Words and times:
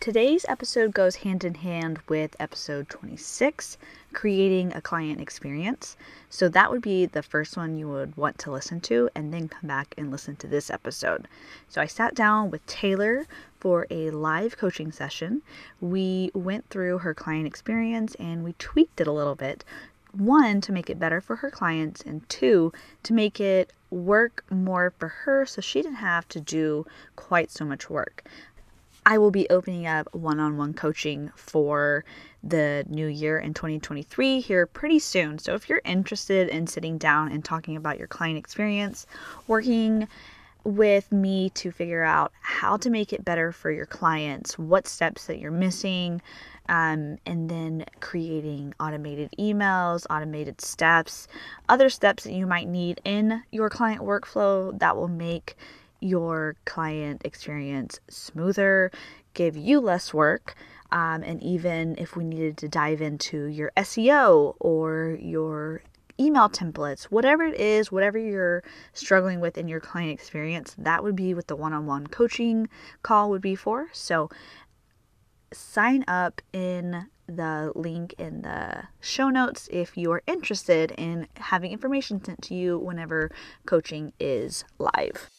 Today's 0.00 0.46
episode 0.48 0.94
goes 0.94 1.16
hand 1.16 1.44
in 1.44 1.56
hand 1.56 1.98
with 2.08 2.34
episode 2.40 2.88
26, 2.88 3.76
creating 4.14 4.72
a 4.72 4.80
client 4.80 5.20
experience. 5.20 5.94
So 6.30 6.48
that 6.48 6.70
would 6.70 6.80
be 6.80 7.04
the 7.04 7.22
first 7.22 7.54
one 7.54 7.76
you 7.76 7.86
would 7.86 8.16
want 8.16 8.38
to 8.38 8.50
listen 8.50 8.80
to, 8.80 9.10
and 9.14 9.30
then 9.30 9.46
come 9.48 9.68
back 9.68 9.94
and 9.98 10.10
listen 10.10 10.36
to 10.36 10.46
this 10.46 10.70
episode. 10.70 11.28
So 11.68 11.82
I 11.82 11.86
sat 11.86 12.14
down 12.14 12.50
with 12.50 12.64
Taylor 12.64 13.26
for 13.58 13.86
a 13.90 14.10
live 14.10 14.56
coaching 14.56 14.90
session. 14.90 15.42
We 15.82 16.30
went 16.32 16.70
through 16.70 17.00
her 17.00 17.12
client 17.12 17.46
experience 17.46 18.14
and 18.14 18.42
we 18.42 18.54
tweaked 18.54 19.02
it 19.02 19.06
a 19.06 19.12
little 19.12 19.34
bit. 19.34 19.66
One, 20.12 20.62
to 20.62 20.72
make 20.72 20.88
it 20.88 20.98
better 20.98 21.20
for 21.20 21.36
her 21.36 21.50
clients, 21.50 22.00
and 22.00 22.28
two, 22.28 22.72
to 23.04 23.12
make 23.12 23.38
it 23.38 23.72
work 23.90 24.44
more 24.50 24.92
for 24.98 25.08
her 25.08 25.44
so 25.46 25.60
she 25.60 25.82
didn't 25.82 25.96
have 25.96 26.28
to 26.28 26.40
do 26.40 26.86
quite 27.16 27.50
so 27.50 27.64
much 27.64 27.90
work. 27.90 28.24
I 29.10 29.18
will 29.18 29.32
be 29.32 29.50
opening 29.50 29.88
up 29.88 30.06
one 30.14 30.38
on 30.38 30.56
one 30.56 30.72
coaching 30.72 31.32
for 31.34 32.04
the 32.44 32.84
new 32.88 33.08
year 33.08 33.40
in 33.40 33.54
2023 33.54 34.38
here 34.38 34.68
pretty 34.68 35.00
soon. 35.00 35.40
So 35.40 35.54
if 35.54 35.68
you're 35.68 35.82
interested 35.84 36.48
in 36.48 36.68
sitting 36.68 36.96
down 36.96 37.32
and 37.32 37.44
talking 37.44 37.74
about 37.74 37.98
your 37.98 38.06
client 38.06 38.38
experience, 38.38 39.08
working 39.48 40.06
with 40.62 41.10
me 41.10 41.50
to 41.50 41.72
figure 41.72 42.04
out 42.04 42.30
how 42.40 42.76
to 42.76 42.88
make 42.88 43.12
it 43.12 43.24
better 43.24 43.50
for 43.50 43.72
your 43.72 43.86
clients, 43.86 44.56
what 44.56 44.86
steps 44.86 45.26
that 45.26 45.40
you're 45.40 45.50
missing, 45.50 46.22
um, 46.68 47.18
and 47.26 47.50
then 47.50 47.86
creating 47.98 48.74
automated 48.78 49.34
emails, 49.40 50.06
automated 50.08 50.60
steps, 50.60 51.26
other 51.68 51.90
steps 51.90 52.22
that 52.22 52.32
you 52.32 52.46
might 52.46 52.68
need 52.68 53.00
in 53.04 53.42
your 53.50 53.70
client 53.70 54.02
workflow 54.02 54.78
that 54.78 54.96
will 54.96 55.08
make 55.08 55.56
your 56.00 56.56
client 56.64 57.22
experience 57.24 58.00
smoother, 58.08 58.90
give 59.34 59.56
you 59.56 59.80
less 59.80 60.12
work. 60.12 60.54
Um, 60.92 61.22
and 61.22 61.42
even 61.42 61.94
if 61.98 62.16
we 62.16 62.24
needed 62.24 62.56
to 62.58 62.68
dive 62.68 63.00
into 63.00 63.44
your 63.44 63.70
SEO 63.76 64.56
or 64.58 65.16
your 65.20 65.82
email 66.18 66.48
templates, 66.48 67.04
whatever 67.04 67.44
it 67.44 67.58
is, 67.58 67.90
whatever 67.90 68.18
you're 68.18 68.62
struggling 68.92 69.40
with 69.40 69.56
in 69.56 69.68
your 69.68 69.80
client 69.80 70.12
experience, 70.12 70.74
that 70.78 71.02
would 71.02 71.16
be 71.16 71.32
what 71.32 71.46
the 71.46 71.56
one 71.56 71.72
on 71.72 71.86
one 71.86 72.06
coaching 72.06 72.68
call 73.02 73.30
would 73.30 73.40
be 73.40 73.54
for. 73.54 73.88
So 73.92 74.28
sign 75.52 76.04
up 76.06 76.42
in 76.52 77.06
the 77.26 77.72
link 77.74 78.14
in 78.18 78.42
the 78.42 78.84
show 79.00 79.30
notes 79.30 79.68
if 79.72 79.96
you 79.96 80.10
are 80.12 80.22
interested 80.26 80.92
in 80.92 81.28
having 81.36 81.72
information 81.72 82.22
sent 82.22 82.42
to 82.42 82.54
you 82.54 82.78
whenever 82.78 83.30
coaching 83.66 84.12
is 84.18 84.64
live. 84.78 85.30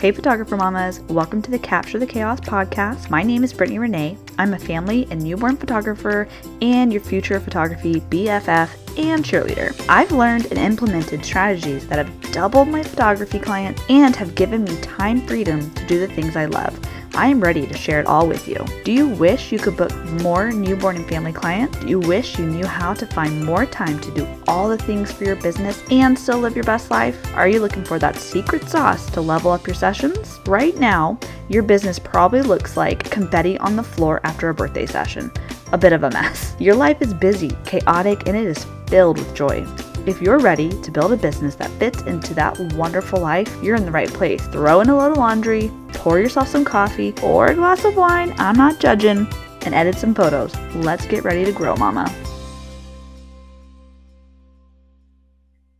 Hey, 0.00 0.12
photographer 0.12 0.56
mamas, 0.56 1.00
welcome 1.08 1.42
to 1.42 1.50
the 1.50 1.58
Capture 1.58 1.98
the 1.98 2.06
Chaos 2.06 2.38
podcast. 2.38 3.10
My 3.10 3.24
name 3.24 3.42
is 3.42 3.52
Brittnie 3.52 3.80
Renee. 3.80 4.16
I'm 4.38 4.54
a 4.54 4.58
family 4.58 5.08
and 5.10 5.20
newborn 5.20 5.56
photographer 5.56 6.28
and 6.62 6.92
your 6.92 7.02
future 7.02 7.40
photography 7.40 8.00
BFF 8.02 8.70
and 8.96 9.24
cheerleader. 9.24 9.74
I've 9.88 10.12
learned 10.12 10.46
and 10.46 10.58
implemented 10.60 11.24
strategies 11.24 11.88
that 11.88 11.98
have 11.98 12.32
doubled 12.32 12.68
my 12.68 12.84
photography 12.84 13.40
clients 13.40 13.82
and 13.88 14.14
have 14.14 14.36
given 14.36 14.62
me 14.62 14.80
time 14.82 15.20
freedom 15.26 15.68
to 15.74 15.86
do 15.88 15.98
the 15.98 16.14
things 16.14 16.36
I 16.36 16.44
love. 16.44 16.78
I 17.14 17.28
am 17.28 17.40
ready 17.40 17.66
to 17.66 17.76
share 17.76 18.00
it 18.00 18.06
all 18.06 18.28
with 18.28 18.46
you. 18.46 18.64
Do 18.84 18.92
you 18.92 19.08
wish 19.08 19.50
you 19.50 19.58
could 19.58 19.76
book 19.76 19.94
more 20.22 20.50
newborn 20.50 20.96
and 20.96 21.08
family 21.08 21.32
clients? 21.32 21.78
Do 21.78 21.88
you 21.88 21.98
wish 21.98 22.38
you 22.38 22.46
knew 22.46 22.66
how 22.66 22.94
to 22.94 23.06
find 23.06 23.44
more 23.44 23.66
time 23.66 23.98
to 24.00 24.14
do 24.14 24.26
all 24.46 24.68
the 24.68 24.78
things 24.78 25.10
for 25.10 25.24
your 25.24 25.36
business 25.36 25.82
and 25.90 26.18
still 26.18 26.38
live 26.38 26.54
your 26.54 26.64
best 26.64 26.90
life? 26.90 27.18
Are 27.34 27.48
you 27.48 27.60
looking 27.60 27.84
for 27.84 27.98
that 27.98 28.16
secret 28.16 28.68
sauce 28.68 29.10
to 29.10 29.20
level 29.20 29.50
up 29.50 29.66
your 29.66 29.74
sessions? 29.74 30.38
Right 30.46 30.76
now, 30.76 31.18
your 31.48 31.62
business 31.62 31.98
probably 31.98 32.42
looks 32.42 32.76
like 32.76 33.10
confetti 33.10 33.58
on 33.58 33.76
the 33.76 33.82
floor 33.82 34.20
after 34.24 34.48
a 34.48 34.54
birthday 34.54 34.86
session. 34.86 35.32
A 35.72 35.78
bit 35.78 35.92
of 35.92 36.04
a 36.04 36.10
mess. 36.10 36.54
Your 36.58 36.74
life 36.74 37.02
is 37.02 37.12
busy, 37.12 37.50
chaotic, 37.64 38.26
and 38.26 38.36
it 38.36 38.46
is 38.46 38.66
filled 38.86 39.18
with 39.18 39.34
joy. 39.34 39.66
If 40.08 40.22
you're 40.22 40.38
ready 40.38 40.70
to 40.70 40.90
build 40.90 41.12
a 41.12 41.18
business 41.18 41.54
that 41.56 41.68
fits 41.72 42.00
into 42.00 42.32
that 42.32 42.58
wonderful 42.76 43.20
life, 43.20 43.54
you're 43.62 43.76
in 43.76 43.84
the 43.84 43.90
right 43.90 44.08
place. 44.08 44.40
Throw 44.46 44.80
in 44.80 44.88
a 44.88 44.96
load 44.96 45.10
of 45.10 45.18
laundry, 45.18 45.70
pour 45.88 46.18
yourself 46.18 46.48
some 46.48 46.64
coffee 46.64 47.12
or 47.22 47.48
a 47.48 47.54
glass 47.54 47.84
of 47.84 47.94
wine, 47.94 48.34
I'm 48.38 48.56
not 48.56 48.80
judging, 48.80 49.28
and 49.66 49.74
edit 49.74 49.96
some 49.96 50.14
photos. 50.14 50.58
Let's 50.76 51.04
get 51.04 51.24
ready 51.24 51.44
to 51.44 51.52
grow, 51.52 51.76
mama. 51.76 52.10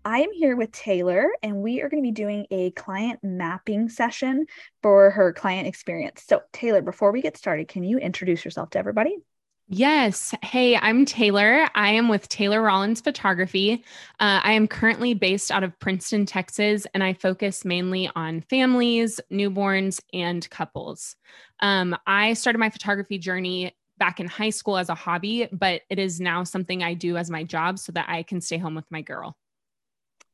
I 0.04 0.18
am 0.18 0.32
here 0.34 0.56
with 0.56 0.72
Taylor, 0.72 1.30
and 1.42 1.62
we 1.62 1.80
are 1.80 1.88
going 1.88 2.02
to 2.02 2.06
be 2.06 2.12
doing 2.12 2.46
a 2.50 2.72
client 2.72 3.20
mapping 3.22 3.88
session 3.88 4.44
for 4.82 5.08
her 5.08 5.32
client 5.32 5.66
experience. 5.66 6.22
So, 6.28 6.42
Taylor, 6.52 6.82
before 6.82 7.12
we 7.12 7.22
get 7.22 7.38
started, 7.38 7.68
can 7.68 7.82
you 7.82 7.96
introduce 7.96 8.44
yourself 8.44 8.68
to 8.70 8.78
everybody? 8.78 9.16
Yes. 9.70 10.34
Hey, 10.42 10.76
I'm 10.76 11.04
Taylor. 11.04 11.68
I 11.74 11.90
am 11.90 12.08
with 12.08 12.26
Taylor 12.30 12.62
Rollins 12.62 13.02
Photography. 13.02 13.84
Uh, 14.18 14.40
I 14.42 14.52
am 14.52 14.66
currently 14.66 15.12
based 15.12 15.50
out 15.50 15.62
of 15.62 15.78
Princeton, 15.78 16.24
Texas, 16.24 16.86
and 16.94 17.04
I 17.04 17.12
focus 17.12 17.66
mainly 17.66 18.10
on 18.16 18.40
families, 18.40 19.20
newborns, 19.30 20.00
and 20.14 20.48
couples. 20.48 21.16
Um, 21.60 21.94
I 22.06 22.32
started 22.32 22.60
my 22.60 22.70
photography 22.70 23.18
journey 23.18 23.76
back 23.98 24.20
in 24.20 24.26
high 24.26 24.48
school 24.48 24.78
as 24.78 24.88
a 24.88 24.94
hobby, 24.94 25.48
but 25.52 25.82
it 25.90 25.98
is 25.98 26.18
now 26.18 26.44
something 26.44 26.82
I 26.82 26.94
do 26.94 27.18
as 27.18 27.28
my 27.28 27.44
job 27.44 27.78
so 27.78 27.92
that 27.92 28.08
I 28.08 28.22
can 28.22 28.40
stay 28.40 28.56
home 28.56 28.74
with 28.74 28.90
my 28.90 29.02
girl. 29.02 29.36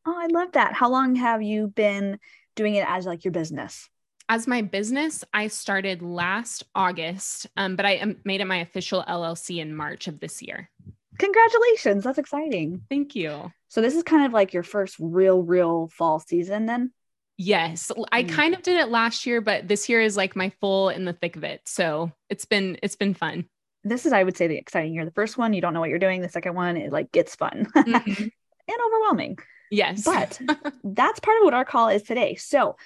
Oh, 0.07 0.17
I 0.17 0.29
love 0.29 0.53
that. 0.53 0.75
How 0.75 0.91
long 0.91 1.17
have 1.17 1.43
you 1.43 1.69
been 1.69 2.21
doing 2.55 2.77
it 2.77 2.87
as 2.89 3.05
like 3.05 3.25
your 3.25 3.33
business? 3.33 3.89
As 4.29 4.47
my 4.47 4.63
business, 4.63 5.25
I 5.33 5.49
started 5.49 6.03
last 6.03 6.65
August, 6.75 7.47
um, 7.57 7.77
but 7.77 7.87
I 7.87 8.15
made 8.25 8.41
it 8.41 8.47
my 8.47 8.59
official 8.59 9.05
LLC 9.07 9.59
in 9.59 9.75
March 9.75 10.09
of 10.09 10.21
this 10.21 10.43
year. 10.43 10.71
Congratulations. 11.19 12.05
That's 12.05 12.19
exciting. 12.19 12.83
Thank 12.89 13.15
you. 13.15 13.53
So, 13.69 13.81
this 13.81 13.95
is 13.95 14.03
kind 14.03 14.27
of 14.27 14.33
like 14.33 14.53
your 14.53 14.63
first 14.63 14.97
real, 14.99 15.43
real 15.43 15.89
fall 15.89 16.19
season 16.19 16.67
then? 16.67 16.93
Yes. 17.37 17.91
I 18.13 18.23
mm. 18.23 18.29
kind 18.31 18.55
of 18.55 18.63
did 18.63 18.79
it 18.79 18.89
last 18.89 19.27
year, 19.27 19.41
but 19.41 19.69
this 19.69 19.89
year 19.89 20.01
is 20.01 20.17
like 20.17 20.37
my 20.37 20.51
full 20.61 20.89
in 20.89 21.05
the 21.05 21.13
thick 21.13 21.37
of 21.37 21.45
it. 21.45 21.61
So, 21.67 22.11
it's 22.31 22.45
been, 22.45 22.79
it's 22.83 22.97
been 22.97 23.15
fun. 23.15 23.47
This 23.85 24.07
is, 24.07 24.13
I 24.13 24.25
would 24.25 24.37
say, 24.37 24.47
the 24.47 24.57
exciting 24.57 24.95
year. 24.95 25.05
The 25.05 25.11
first 25.13 25.37
one, 25.37 25.53
you 25.53 25.61
don't 25.61 25.75
know 25.75 25.81
what 25.81 25.91
you're 25.91 25.99
doing. 25.99 26.23
The 26.23 26.29
second 26.29 26.55
one, 26.55 26.77
it 26.77 26.91
like 26.91 27.13
gets 27.13 27.37
fun 27.37 27.67
mm-hmm. 27.77 28.23
and 28.23 28.79
overwhelming. 28.87 29.39
Yes. 29.75 30.05
But 30.05 30.41
that's 30.85 31.21
part 31.21 31.39
of 31.39 31.45
what 31.45 31.55
our 31.55 31.65
call 31.65 31.89
is 31.89 32.03
today. 32.03 32.37
So 32.37 32.77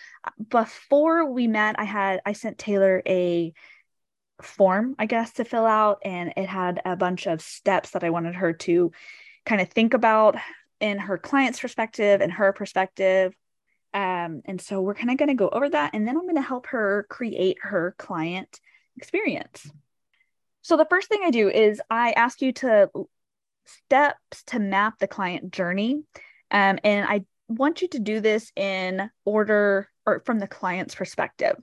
before 0.48 1.30
we 1.30 1.46
met, 1.46 1.78
I 1.78 1.84
had 1.84 2.20
I 2.24 2.32
sent 2.32 2.58
Taylor 2.58 3.02
a 3.06 3.52
form, 4.40 4.94
I 4.98 5.06
guess, 5.06 5.32
to 5.34 5.44
fill 5.44 5.66
out, 5.66 5.98
and 6.04 6.32
it 6.36 6.48
had 6.48 6.80
a 6.84 6.96
bunch 6.96 7.26
of 7.26 7.42
steps 7.42 7.90
that 7.90 8.04
I 8.04 8.10
wanted 8.10 8.36
her 8.36 8.54
to 8.54 8.92
kind 9.44 9.60
of 9.60 9.68
think 9.68 9.92
about 9.94 10.36
in 10.80 10.98
her 10.98 11.18
client's 11.18 11.60
perspective 11.60 12.20
and 12.20 12.32
her 12.32 12.52
perspective. 12.52 13.34
Um, 13.92 14.42
and 14.44 14.60
so 14.60 14.80
we're 14.80 14.94
kind 14.94 15.10
of 15.10 15.16
going 15.16 15.28
to 15.28 15.34
go 15.34 15.48
over 15.48 15.68
that, 15.68 15.94
and 15.94 16.08
then 16.08 16.16
I'm 16.16 16.24
going 16.24 16.36
to 16.36 16.42
help 16.42 16.68
her 16.68 17.06
create 17.10 17.58
her 17.62 17.94
client 17.98 18.60
experience. 18.96 19.70
So 20.62 20.76
the 20.76 20.86
first 20.88 21.08
thing 21.08 21.20
I 21.24 21.30
do 21.30 21.50
is 21.50 21.82
I 21.90 22.12
ask 22.12 22.40
you 22.40 22.52
to 22.52 22.90
steps 23.66 24.42
to 24.44 24.58
map 24.58 24.98
the 24.98 25.06
client 25.06 25.52
journey 25.52 26.02
um, 26.50 26.78
and 26.84 27.06
I 27.06 27.24
want 27.48 27.82
you 27.82 27.88
to 27.88 27.98
do 27.98 28.20
this 28.20 28.52
in 28.56 29.10
order 29.24 29.88
or 30.06 30.22
from 30.24 30.38
the 30.38 30.46
client's 30.46 30.94
perspective. 30.94 31.56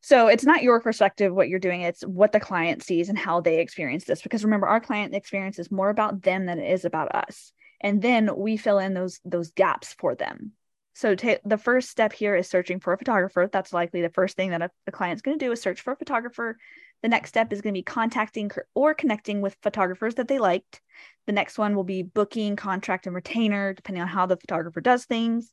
So 0.00 0.26
it's 0.26 0.44
not 0.44 0.64
your 0.64 0.80
perspective 0.80 1.32
what 1.32 1.48
you're 1.48 1.60
doing, 1.60 1.82
it's 1.82 2.02
what 2.02 2.32
the 2.32 2.40
client 2.40 2.82
sees 2.82 3.08
and 3.08 3.16
how 3.16 3.40
they 3.40 3.60
experience 3.60 4.04
this. 4.04 4.20
Because 4.20 4.44
remember, 4.44 4.66
our 4.66 4.80
client 4.80 5.14
experience 5.14 5.58
is 5.58 5.70
more 5.70 5.90
about 5.90 6.22
them 6.22 6.46
than 6.46 6.58
it 6.58 6.70
is 6.72 6.84
about 6.84 7.14
us. 7.14 7.52
And 7.80 8.02
then 8.02 8.30
we 8.36 8.56
fill 8.56 8.78
in 8.78 8.94
those 8.94 9.20
those 9.24 9.52
gaps 9.52 9.94
for 9.98 10.14
them. 10.14 10.52
So 10.94 11.14
t- 11.14 11.38
the 11.44 11.56
first 11.56 11.88
step 11.88 12.12
here 12.12 12.34
is 12.36 12.48
searching 12.48 12.80
for 12.80 12.92
a 12.92 12.98
photographer. 12.98 13.48
That's 13.50 13.72
likely 13.72 14.02
the 14.02 14.10
first 14.10 14.36
thing 14.36 14.50
that 14.50 14.62
a, 14.62 14.70
a 14.86 14.92
client's 14.92 15.22
going 15.22 15.38
to 15.38 15.44
do 15.44 15.52
is 15.52 15.62
search 15.62 15.80
for 15.80 15.92
a 15.92 15.96
photographer. 15.96 16.58
The 17.02 17.08
next 17.08 17.30
step 17.30 17.52
is 17.52 17.60
going 17.60 17.74
to 17.74 17.78
be 17.78 17.82
contacting 17.82 18.50
or 18.74 18.94
connecting 18.94 19.40
with 19.40 19.56
photographers 19.62 20.14
that 20.14 20.28
they 20.28 20.38
liked. 20.38 20.80
The 21.26 21.32
next 21.32 21.58
one 21.58 21.74
will 21.74 21.84
be 21.84 22.02
booking, 22.02 22.56
contract, 22.56 23.06
and 23.06 23.14
retainer, 23.14 23.74
depending 23.74 24.02
on 24.02 24.08
how 24.08 24.26
the 24.26 24.36
photographer 24.36 24.80
does 24.80 25.04
things. 25.04 25.52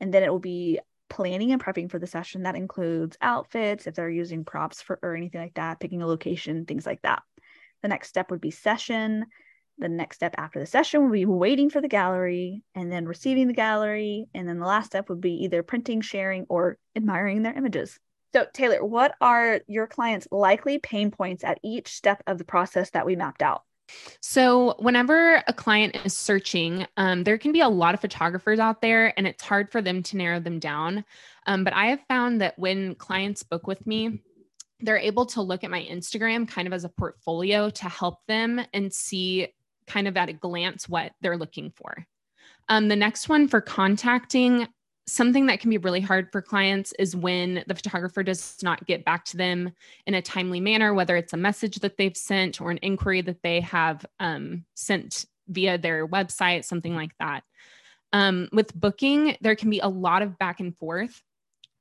And 0.00 0.12
then 0.12 0.22
it 0.22 0.30
will 0.30 0.40
be 0.40 0.80
planning 1.08 1.52
and 1.52 1.62
prepping 1.62 1.90
for 1.90 1.98
the 1.98 2.06
session. 2.06 2.42
That 2.42 2.56
includes 2.56 3.16
outfits, 3.20 3.86
if 3.86 3.94
they're 3.94 4.10
using 4.10 4.44
props 4.44 4.82
for 4.82 4.98
or 5.02 5.14
anything 5.14 5.40
like 5.40 5.54
that, 5.54 5.80
picking 5.80 6.02
a 6.02 6.06
location, 6.06 6.66
things 6.66 6.84
like 6.84 7.02
that. 7.02 7.22
The 7.82 7.88
next 7.88 8.08
step 8.08 8.30
would 8.30 8.40
be 8.40 8.50
session. 8.50 9.26
The 9.78 9.88
next 9.88 10.16
step 10.16 10.34
after 10.36 10.58
the 10.58 10.66
session 10.66 11.04
would 11.04 11.12
be 11.12 11.26
waiting 11.26 11.70
for 11.70 11.80
the 11.80 11.86
gallery 11.86 12.64
and 12.74 12.90
then 12.90 13.06
receiving 13.06 13.46
the 13.46 13.54
gallery. 13.54 14.26
And 14.34 14.48
then 14.48 14.58
the 14.58 14.66
last 14.66 14.86
step 14.86 15.08
would 15.08 15.20
be 15.20 15.44
either 15.44 15.62
printing, 15.62 16.00
sharing, 16.00 16.46
or 16.48 16.76
admiring 16.96 17.42
their 17.42 17.56
images. 17.56 18.00
So, 18.34 18.46
Taylor, 18.52 18.84
what 18.84 19.14
are 19.20 19.60
your 19.66 19.86
clients' 19.86 20.28
likely 20.30 20.78
pain 20.78 21.10
points 21.10 21.44
at 21.44 21.58
each 21.64 21.88
step 21.88 22.22
of 22.26 22.38
the 22.38 22.44
process 22.44 22.90
that 22.90 23.06
we 23.06 23.16
mapped 23.16 23.42
out? 23.42 23.62
So, 24.20 24.74
whenever 24.78 25.42
a 25.46 25.52
client 25.52 25.96
is 26.04 26.16
searching, 26.16 26.86
um, 26.96 27.24
there 27.24 27.38
can 27.38 27.52
be 27.52 27.60
a 27.60 27.68
lot 27.68 27.94
of 27.94 28.00
photographers 28.00 28.58
out 28.58 28.82
there, 28.82 29.14
and 29.16 29.26
it's 29.26 29.42
hard 29.42 29.72
for 29.72 29.80
them 29.80 30.02
to 30.04 30.16
narrow 30.16 30.40
them 30.40 30.58
down. 30.58 31.04
Um, 31.46 31.64
but 31.64 31.72
I 31.72 31.86
have 31.86 32.00
found 32.06 32.40
that 32.42 32.58
when 32.58 32.94
clients 32.96 33.42
book 33.42 33.66
with 33.66 33.86
me, 33.86 34.20
they're 34.80 34.98
able 34.98 35.26
to 35.26 35.42
look 35.42 35.64
at 35.64 35.70
my 35.70 35.82
Instagram 35.90 36.46
kind 36.46 36.68
of 36.68 36.74
as 36.74 36.84
a 36.84 36.90
portfolio 36.90 37.70
to 37.70 37.88
help 37.88 38.18
them 38.26 38.60
and 38.72 38.92
see 38.92 39.48
kind 39.86 40.06
of 40.06 40.16
at 40.16 40.28
a 40.28 40.34
glance 40.34 40.88
what 40.88 41.12
they're 41.20 41.38
looking 41.38 41.72
for. 41.74 42.06
Um, 42.68 42.88
the 42.88 42.96
next 42.96 43.28
one 43.28 43.48
for 43.48 43.60
contacting, 43.60 44.68
something 45.08 45.46
that 45.46 45.60
can 45.60 45.70
be 45.70 45.78
really 45.78 46.00
hard 46.00 46.30
for 46.30 46.42
clients 46.42 46.92
is 46.98 47.16
when 47.16 47.64
the 47.66 47.74
photographer 47.74 48.22
does 48.22 48.56
not 48.62 48.86
get 48.86 49.04
back 49.04 49.24
to 49.24 49.36
them 49.36 49.72
in 50.06 50.14
a 50.14 50.22
timely 50.22 50.60
manner, 50.60 50.92
whether 50.92 51.16
it's 51.16 51.32
a 51.32 51.38
message 51.38 51.76
that 51.76 51.96
they've 51.96 52.16
sent 52.16 52.60
or 52.60 52.70
an 52.70 52.78
inquiry 52.82 53.22
that 53.22 53.42
they 53.42 53.60
have 53.60 54.04
um, 54.20 54.64
sent 54.74 55.24
via 55.48 55.78
their 55.78 56.06
website, 56.06 56.64
something 56.64 56.94
like 56.94 57.12
that. 57.18 57.42
Um, 58.12 58.48
with 58.52 58.74
booking, 58.74 59.36
there 59.40 59.56
can 59.56 59.70
be 59.70 59.80
a 59.80 59.88
lot 59.88 60.22
of 60.22 60.38
back 60.38 60.60
and 60.60 60.76
forth, 60.76 61.22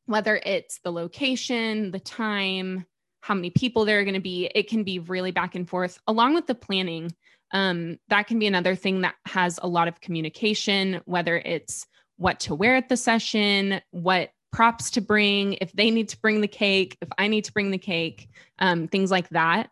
whether 0.05 0.39
it's 0.45 0.79
the 0.79 0.91
location, 0.91 1.91
the 1.91 1.99
time, 1.99 2.85
how 3.21 3.33
many 3.33 3.49
people 3.49 3.83
there 3.83 3.99
are 3.99 4.03
going 4.03 4.13
to 4.13 4.21
be. 4.21 4.49
It 4.55 4.69
can 4.69 4.83
be 4.83 4.99
really 4.99 5.31
back 5.31 5.55
and 5.55 5.67
forth, 5.67 5.99
along 6.07 6.33
with 6.33 6.47
the 6.47 6.55
planning. 6.55 7.11
Um, 7.51 7.97
that 8.07 8.27
can 8.27 8.39
be 8.39 8.47
another 8.47 8.75
thing 8.75 9.01
that 9.01 9.15
has 9.25 9.59
a 9.61 9.67
lot 9.67 9.87
of 9.87 9.99
communication, 9.99 11.01
whether 11.05 11.37
it's 11.37 11.85
what 12.17 12.39
to 12.41 12.55
wear 12.55 12.75
at 12.75 12.89
the 12.89 12.97
session, 12.97 13.81
what 13.91 14.31
props 14.51 14.89
to 14.91 15.01
bring, 15.01 15.53
if 15.61 15.71
they 15.73 15.91
need 15.91 16.09
to 16.09 16.19
bring 16.19 16.41
the 16.41 16.47
cake, 16.47 16.97
if 17.01 17.09
I 17.17 17.27
need 17.27 17.45
to 17.45 17.53
bring 17.53 17.71
the 17.71 17.77
cake, 17.77 18.29
um, 18.59 18.87
things 18.87 19.11
like 19.11 19.29
that. 19.29 19.69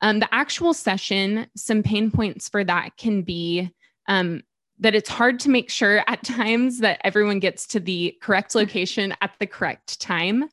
Um, 0.00 0.18
the 0.18 0.34
actual 0.34 0.74
session, 0.74 1.46
some 1.56 1.82
pain 1.82 2.10
points 2.10 2.48
for 2.48 2.64
that 2.64 2.96
can 2.96 3.22
be 3.22 3.70
um, 4.08 4.42
that 4.80 4.94
it's 4.94 5.08
hard 5.08 5.38
to 5.40 5.50
make 5.50 5.70
sure 5.70 6.02
at 6.06 6.24
times 6.24 6.78
that 6.78 7.00
everyone 7.04 7.38
gets 7.38 7.66
to 7.68 7.80
the 7.80 8.16
correct 8.20 8.54
location 8.54 9.14
at 9.20 9.32
the 9.38 9.46
correct 9.46 10.00
time. 10.00 10.48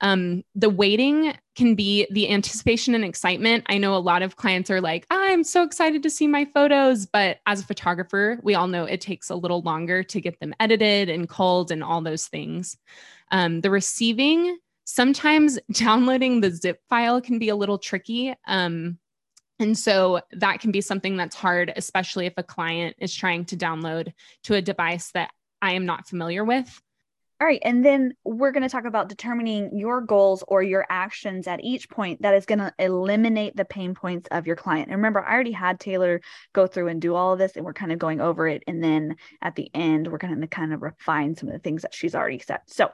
Um, 0.00 0.44
the 0.54 0.70
waiting 0.70 1.34
can 1.56 1.74
be 1.74 2.06
the 2.10 2.30
anticipation 2.30 2.94
and 2.94 3.04
excitement. 3.04 3.64
I 3.68 3.78
know 3.78 3.94
a 3.94 3.98
lot 3.98 4.22
of 4.22 4.36
clients 4.36 4.70
are 4.70 4.80
like, 4.80 5.06
I'm 5.10 5.42
so 5.42 5.62
excited 5.62 6.02
to 6.04 6.10
see 6.10 6.26
my 6.26 6.44
photos. 6.44 7.06
But 7.06 7.38
as 7.46 7.60
a 7.60 7.66
photographer, 7.66 8.38
we 8.42 8.54
all 8.54 8.68
know 8.68 8.84
it 8.84 9.00
takes 9.00 9.30
a 9.30 9.34
little 9.34 9.62
longer 9.62 10.02
to 10.04 10.20
get 10.20 10.38
them 10.40 10.54
edited 10.60 11.08
and 11.08 11.28
culled 11.28 11.70
and 11.70 11.82
all 11.82 12.00
those 12.00 12.28
things. 12.28 12.76
Um, 13.30 13.60
the 13.60 13.70
receiving, 13.70 14.58
sometimes 14.84 15.58
downloading 15.72 16.40
the 16.40 16.50
zip 16.50 16.80
file 16.88 17.20
can 17.20 17.38
be 17.38 17.48
a 17.48 17.56
little 17.56 17.78
tricky. 17.78 18.34
Um, 18.46 18.98
and 19.60 19.76
so 19.76 20.20
that 20.32 20.60
can 20.60 20.70
be 20.70 20.80
something 20.80 21.16
that's 21.16 21.34
hard, 21.34 21.72
especially 21.74 22.26
if 22.26 22.34
a 22.36 22.44
client 22.44 22.94
is 22.98 23.12
trying 23.12 23.44
to 23.46 23.56
download 23.56 24.12
to 24.44 24.54
a 24.54 24.62
device 24.62 25.10
that 25.12 25.32
I 25.60 25.72
am 25.72 25.84
not 25.84 26.08
familiar 26.08 26.44
with. 26.44 26.80
All 27.40 27.46
right. 27.46 27.62
And 27.62 27.84
then 27.84 28.14
we're 28.24 28.50
going 28.50 28.64
to 28.64 28.68
talk 28.68 28.84
about 28.84 29.08
determining 29.08 29.78
your 29.78 30.00
goals 30.00 30.42
or 30.48 30.60
your 30.60 30.84
actions 30.90 31.46
at 31.46 31.62
each 31.62 31.88
point 31.88 32.20
that 32.22 32.34
is 32.34 32.46
going 32.46 32.58
to 32.58 32.74
eliminate 32.80 33.54
the 33.54 33.64
pain 33.64 33.94
points 33.94 34.26
of 34.32 34.44
your 34.44 34.56
client. 34.56 34.88
And 34.88 34.96
remember, 34.96 35.24
I 35.24 35.34
already 35.34 35.52
had 35.52 35.78
Taylor 35.78 36.20
go 36.52 36.66
through 36.66 36.88
and 36.88 37.00
do 37.00 37.14
all 37.14 37.32
of 37.32 37.38
this, 37.38 37.54
and 37.54 37.64
we're 37.64 37.74
kind 37.74 37.92
of 37.92 38.00
going 38.00 38.20
over 38.20 38.48
it. 38.48 38.64
And 38.66 38.82
then 38.82 39.14
at 39.40 39.54
the 39.54 39.70
end, 39.72 40.08
we're 40.08 40.18
going 40.18 40.40
to 40.40 40.48
kind 40.48 40.72
of 40.72 40.82
refine 40.82 41.36
some 41.36 41.48
of 41.48 41.52
the 41.52 41.60
things 41.60 41.82
that 41.82 41.94
she's 41.94 42.16
already 42.16 42.40
said. 42.40 42.58
So, 42.66 42.90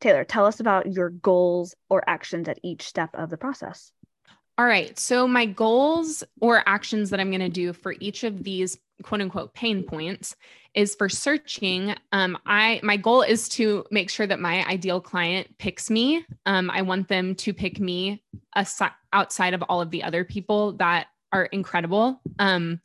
Taylor, 0.00 0.22
tell 0.22 0.46
us 0.46 0.60
about 0.60 0.92
your 0.92 1.10
goals 1.10 1.74
or 1.88 2.08
actions 2.08 2.48
at 2.48 2.60
each 2.62 2.82
step 2.82 3.10
of 3.14 3.30
the 3.30 3.36
process. 3.36 3.90
All 4.58 4.66
right. 4.66 4.96
So, 4.96 5.26
my 5.26 5.46
goals 5.46 6.22
or 6.40 6.62
actions 6.66 7.10
that 7.10 7.18
I'm 7.18 7.30
going 7.30 7.40
to 7.40 7.48
do 7.48 7.72
for 7.72 7.96
each 7.98 8.22
of 8.22 8.44
these 8.44 8.78
quote 9.02 9.20
unquote 9.20 9.54
pain 9.54 9.82
points 9.82 10.36
is 10.78 10.94
for 10.94 11.08
searching 11.08 11.92
um, 12.12 12.38
i 12.46 12.78
my 12.84 12.96
goal 12.96 13.22
is 13.22 13.48
to 13.48 13.84
make 13.90 14.08
sure 14.08 14.28
that 14.28 14.38
my 14.38 14.64
ideal 14.66 15.00
client 15.00 15.48
picks 15.58 15.90
me. 15.90 16.24
Um, 16.46 16.70
i 16.70 16.82
want 16.82 17.08
them 17.08 17.34
to 17.34 17.52
pick 17.52 17.80
me 17.80 18.22
aside, 18.54 18.92
outside 19.12 19.54
of 19.54 19.62
all 19.62 19.80
of 19.80 19.90
the 19.90 20.04
other 20.04 20.24
people 20.24 20.74
that 20.74 21.08
are 21.32 21.46
incredible. 21.46 22.20
Um, 22.38 22.80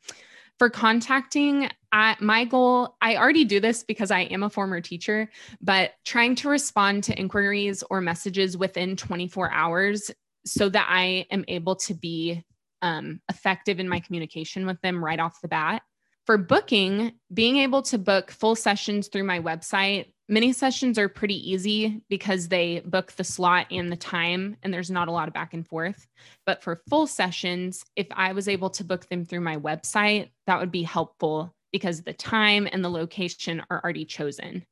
for 0.57 0.69
contacting 0.69 1.69
I, 1.91 2.15
my 2.19 2.45
goal 2.45 2.95
i 3.01 3.15
already 3.15 3.45
do 3.45 3.59
this 3.59 3.83
because 3.83 4.09
i 4.09 4.21
am 4.21 4.41
a 4.41 4.49
former 4.49 4.81
teacher 4.81 5.29
but 5.61 5.91
trying 6.03 6.33
to 6.35 6.49
respond 6.49 7.03
to 7.03 7.19
inquiries 7.19 7.83
or 7.91 8.01
messages 8.01 8.57
within 8.57 8.95
24 8.95 9.51
hours 9.51 10.09
so 10.45 10.67
that 10.69 10.87
i 10.89 11.27
am 11.29 11.45
able 11.47 11.75
to 11.75 11.93
be 11.93 12.43
um, 12.81 13.21
effective 13.29 13.79
in 13.79 13.87
my 13.87 13.99
communication 13.99 14.65
with 14.65 14.81
them 14.81 15.03
right 15.03 15.19
off 15.19 15.41
the 15.41 15.47
bat 15.47 15.83
for 16.25 16.37
booking, 16.37 17.13
being 17.33 17.57
able 17.57 17.81
to 17.83 17.97
book 17.97 18.31
full 18.31 18.55
sessions 18.55 19.07
through 19.07 19.25
my 19.25 19.39
website, 19.39 20.13
mini 20.29 20.53
sessions 20.53 20.97
are 20.97 21.09
pretty 21.09 21.51
easy 21.51 22.01
because 22.09 22.47
they 22.47 22.79
book 22.85 23.11
the 23.13 23.23
slot 23.23 23.67
and 23.71 23.91
the 23.91 23.97
time, 23.97 24.55
and 24.63 24.73
there's 24.73 24.91
not 24.91 25.07
a 25.07 25.11
lot 25.11 25.27
of 25.27 25.33
back 25.33 25.53
and 25.53 25.67
forth. 25.67 26.07
But 26.45 26.63
for 26.63 26.81
full 26.89 27.07
sessions, 27.07 27.83
if 27.95 28.07
I 28.11 28.33
was 28.33 28.47
able 28.47 28.69
to 28.71 28.83
book 28.83 29.07
them 29.09 29.25
through 29.25 29.41
my 29.41 29.57
website, 29.57 30.29
that 30.47 30.59
would 30.59 30.71
be 30.71 30.83
helpful 30.83 31.53
because 31.71 32.01
the 32.01 32.13
time 32.13 32.67
and 32.71 32.83
the 32.83 32.89
location 32.89 33.61
are 33.69 33.81
already 33.83 34.05
chosen. 34.05 34.63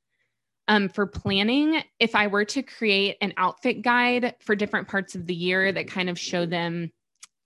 Um, 0.68 0.88
for 0.88 1.06
planning, 1.06 1.83
if 2.00 2.15
I 2.15 2.27
were 2.27 2.45
to 2.45 2.63
create 2.63 3.18
an 3.19 3.33
outfit 3.36 3.81
guide 3.81 4.36
for 4.39 4.56
different 4.56 4.88
parts 4.88 5.15
of 5.15 5.25
the 5.25 5.36
year 5.36 5.71
that 5.71 5.88
kind 5.88 6.09
of 6.09 6.18
show 6.18 6.45
them 6.45 6.92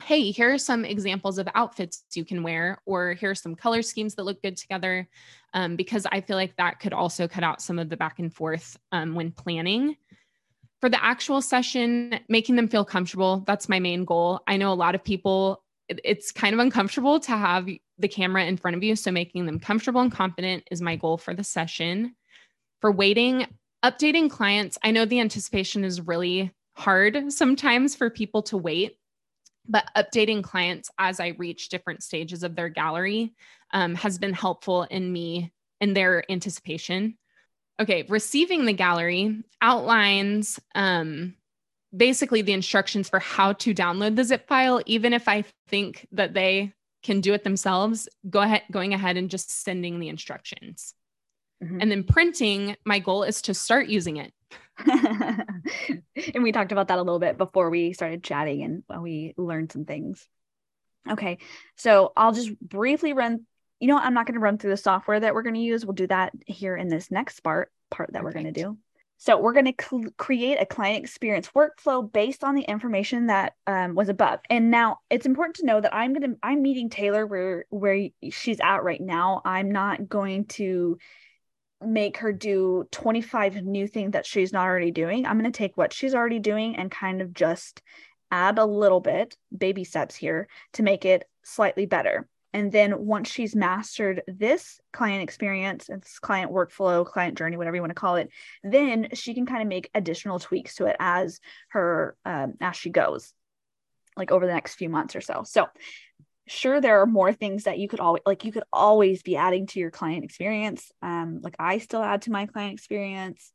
hey, 0.05 0.29
here 0.29 0.53
are 0.53 0.59
some 0.59 0.85
examples 0.85 1.39
of 1.39 1.47
outfits 1.55 2.03
you 2.13 2.23
can 2.23 2.43
wear, 2.43 2.77
or 2.85 3.13
here 3.13 3.31
are 3.31 3.35
some 3.35 3.55
color 3.55 3.81
schemes 3.81 4.13
that 4.13 4.23
look 4.23 4.39
good 4.43 4.55
together. 4.55 5.07
Um, 5.55 5.75
because 5.75 6.05
I 6.11 6.21
feel 6.21 6.35
like 6.35 6.55
that 6.57 6.79
could 6.79 6.93
also 6.93 7.27
cut 7.27 7.43
out 7.43 7.59
some 7.59 7.79
of 7.79 7.89
the 7.89 7.97
back 7.97 8.19
and 8.19 8.31
forth 8.31 8.77
um, 8.91 9.15
when 9.15 9.31
planning. 9.31 9.95
For 10.79 10.89
the 10.89 11.03
actual 11.03 11.41
session, 11.41 12.19
making 12.29 12.55
them 12.55 12.67
feel 12.67 12.85
comfortable, 12.85 13.43
that's 13.47 13.67
my 13.67 13.79
main 13.79 14.05
goal. 14.05 14.41
I 14.45 14.57
know 14.57 14.71
a 14.71 14.75
lot 14.75 14.93
of 14.93 15.03
people, 15.03 15.63
it's 15.89 16.31
kind 16.31 16.53
of 16.53 16.59
uncomfortable 16.59 17.19
to 17.21 17.31
have 17.31 17.67
the 17.97 18.07
camera 18.07 18.45
in 18.45 18.57
front 18.57 18.77
of 18.77 18.83
you. 18.83 18.95
So 18.95 19.09
making 19.11 19.47
them 19.47 19.59
comfortable 19.59 20.01
and 20.01 20.11
confident 20.11 20.67
is 20.69 20.83
my 20.83 20.97
goal 20.97 21.17
for 21.17 21.33
the 21.33 21.43
session. 21.43 22.15
For 22.79 22.91
waiting, 22.91 23.47
updating 23.83 24.29
clients, 24.29 24.77
I 24.83 24.91
know 24.91 25.05
the 25.05 25.19
anticipation 25.19 25.83
is 25.83 25.99
really 25.99 26.51
hard 26.73 27.33
sometimes 27.33 27.95
for 27.95 28.11
people 28.11 28.43
to 28.43 28.57
wait 28.57 28.99
but 29.67 29.89
updating 29.95 30.43
clients 30.43 30.89
as 30.97 31.19
I 31.19 31.29
reach 31.37 31.69
different 31.69 32.03
stages 32.03 32.43
of 32.43 32.55
their 32.55 32.69
gallery 32.69 33.33
um, 33.71 33.95
has 33.95 34.17
been 34.17 34.33
helpful 34.33 34.83
in 34.83 35.11
me 35.11 35.51
in 35.81 35.93
their 35.93 36.29
anticipation. 36.31 37.17
Okay, 37.79 38.05
receiving 38.07 38.65
the 38.65 38.73
gallery 38.73 39.43
outlines 39.61 40.59
um, 40.75 41.35
basically 41.95 42.41
the 42.41 42.53
instructions 42.53 43.09
for 43.09 43.19
how 43.19 43.53
to 43.53 43.73
download 43.73 44.15
the 44.15 44.23
zip 44.23 44.47
file, 44.47 44.81
even 44.85 45.13
if 45.13 45.27
I 45.27 45.43
think 45.67 46.07
that 46.11 46.33
they 46.33 46.73
can 47.03 47.21
do 47.21 47.33
it 47.33 47.43
themselves, 47.43 48.09
go 48.29 48.41
ahead, 48.41 48.63
going 48.71 48.93
ahead 48.93 49.17
and 49.17 49.29
just 49.29 49.63
sending 49.63 49.99
the 49.99 50.09
instructions. 50.09 50.93
Mm-hmm. 51.63 51.81
And 51.81 51.91
then 51.91 52.03
printing, 52.03 52.75
my 52.85 52.99
goal 52.99 53.23
is 53.23 53.41
to 53.43 53.53
start 53.53 53.87
using 53.87 54.17
it. 54.17 54.33
and 54.85 56.43
we 56.43 56.51
talked 56.51 56.71
about 56.71 56.89
that 56.89 56.97
a 56.97 57.01
little 57.01 57.19
bit 57.19 57.37
before 57.37 57.69
we 57.69 57.93
started 57.93 58.23
chatting 58.23 58.63
and 58.63 59.01
we 59.01 59.33
learned 59.37 59.71
some 59.71 59.85
things. 59.85 60.27
Okay, 61.09 61.37
so 61.75 62.11
I'll 62.17 62.33
just 62.33 62.59
briefly 62.59 63.13
run. 63.13 63.45
You 63.79 63.87
know, 63.87 63.97
I'm 63.97 64.13
not 64.13 64.25
going 64.25 64.35
to 64.35 64.39
run 64.39 64.57
through 64.57 64.71
the 64.71 64.77
software 64.77 65.19
that 65.19 65.33
we're 65.33 65.43
going 65.43 65.55
to 65.55 65.61
use. 65.61 65.85
We'll 65.85 65.93
do 65.93 66.07
that 66.07 66.33
here 66.47 66.75
in 66.75 66.87
this 66.87 67.11
next 67.11 67.41
part 67.41 67.71
part 67.91 68.11
that 68.13 68.21
Perfect. 68.21 68.35
we're 68.35 68.41
going 68.41 68.53
to 68.53 68.63
do. 68.63 68.77
So 69.17 69.39
we're 69.39 69.53
going 69.53 69.73
to 69.73 69.83
cl- 69.83 70.11
create 70.17 70.57
a 70.59 70.65
client 70.65 71.03
experience 71.03 71.49
workflow 71.55 72.11
based 72.11 72.43
on 72.43 72.55
the 72.55 72.63
information 72.63 73.27
that 73.27 73.53
um, 73.65 73.95
was 73.95 74.09
above. 74.09 74.39
And 74.49 74.69
now 74.69 74.99
it's 75.09 75.25
important 75.25 75.55
to 75.57 75.65
know 75.65 75.79
that 75.79 75.95
I'm 75.95 76.13
going 76.13 76.33
to 76.33 76.37
I'm 76.43 76.61
meeting 76.61 76.89
Taylor 76.89 77.25
where 77.25 77.65
where 77.69 78.09
she's 78.29 78.59
at 78.61 78.83
right 78.83 79.01
now. 79.01 79.41
I'm 79.45 79.71
not 79.71 80.09
going 80.09 80.45
to 80.45 80.97
make 81.81 82.17
her 82.17 82.31
do 82.31 82.87
25 82.91 83.63
new 83.63 83.87
things 83.87 84.13
that 84.13 84.25
she's 84.25 84.53
not 84.53 84.65
already 84.65 84.91
doing. 84.91 85.25
I'm 85.25 85.39
going 85.39 85.51
to 85.51 85.57
take 85.57 85.77
what 85.77 85.93
she's 85.93 86.15
already 86.15 86.39
doing 86.39 86.75
and 86.75 86.89
kind 86.89 87.21
of 87.21 87.33
just 87.33 87.81
add 88.31 88.57
a 88.57 88.65
little 88.65 88.99
bit, 88.99 89.37
baby 89.55 89.83
steps 89.83 90.15
here, 90.15 90.47
to 90.73 90.83
make 90.83 91.05
it 91.05 91.27
slightly 91.43 91.85
better. 91.85 92.27
And 92.53 92.71
then 92.71 93.05
once 93.05 93.29
she's 93.29 93.53
mastered 93.53 94.23
this 94.27 94.79
client 94.93 95.21
experience, 95.21 95.87
this 95.87 96.19
client 96.19 96.51
workflow, 96.51 97.05
client 97.05 97.37
journey, 97.37 97.57
whatever 97.57 97.75
you 97.75 97.81
want 97.81 97.91
to 97.91 97.99
call 97.99 98.15
it, 98.15 98.29
then 98.63 99.09
she 99.13 99.33
can 99.33 99.45
kind 99.45 99.61
of 99.61 99.67
make 99.67 99.89
additional 99.93 100.39
tweaks 100.39 100.75
to 100.75 100.85
it 100.85 100.95
as 100.97 101.41
her 101.69 102.15
um, 102.23 102.53
as 102.61 102.77
she 102.77 102.89
goes, 102.89 103.33
like 104.15 104.31
over 104.31 104.47
the 104.47 104.53
next 104.53 104.75
few 104.75 104.87
months 104.87 105.17
or 105.17 105.21
so. 105.21 105.43
So 105.45 105.67
sure 106.47 106.79
there 106.79 107.01
are 107.01 107.07
more 107.07 107.33
things 107.33 107.63
that 107.63 107.79
you 107.79 107.87
could 107.87 107.99
always 107.99 108.21
like 108.25 108.45
you 108.45 108.51
could 108.51 108.63
always 108.71 109.23
be 109.23 109.35
adding 109.35 109.65
to 109.65 109.79
your 109.79 109.91
client 109.91 110.23
experience 110.23 110.91
um 111.01 111.39
like 111.41 111.55
i 111.59 111.79
still 111.79 112.03
add 112.03 112.21
to 112.21 112.31
my 112.31 112.45
client 112.45 112.73
experience 112.73 113.51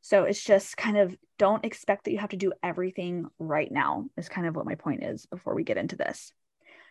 so 0.00 0.24
it's 0.24 0.42
just 0.42 0.76
kind 0.76 0.96
of 0.96 1.14
don't 1.38 1.64
expect 1.64 2.04
that 2.04 2.12
you 2.12 2.18
have 2.18 2.30
to 2.30 2.36
do 2.36 2.52
everything 2.62 3.26
right 3.38 3.70
now 3.70 4.06
is 4.16 4.28
kind 4.28 4.46
of 4.46 4.54
what 4.54 4.66
my 4.66 4.74
point 4.74 5.02
is 5.02 5.26
before 5.26 5.54
we 5.54 5.64
get 5.64 5.76
into 5.76 5.96
this 5.96 6.32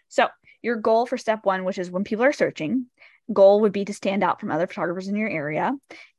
so 0.09 0.27
your 0.61 0.75
goal 0.75 1.05
for 1.05 1.17
step 1.17 1.45
one 1.45 1.63
which 1.63 1.77
is 1.77 1.89
when 1.89 2.03
people 2.03 2.25
are 2.25 2.33
searching 2.33 2.85
goal 3.31 3.61
would 3.61 3.71
be 3.71 3.85
to 3.85 3.93
stand 3.93 4.23
out 4.23 4.39
from 4.39 4.51
other 4.51 4.67
photographers 4.67 5.07
in 5.07 5.15
your 5.15 5.29
area 5.29 5.71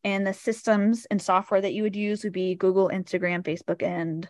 and 0.04 0.26
the 0.26 0.32
systems 0.32 1.06
and 1.10 1.20
software 1.20 1.60
that 1.60 1.74
you 1.74 1.82
would 1.82 1.96
use 1.96 2.24
would 2.24 2.32
be 2.32 2.54
google 2.54 2.88
instagram 2.88 3.42
facebook 3.42 3.82
and 3.82 4.28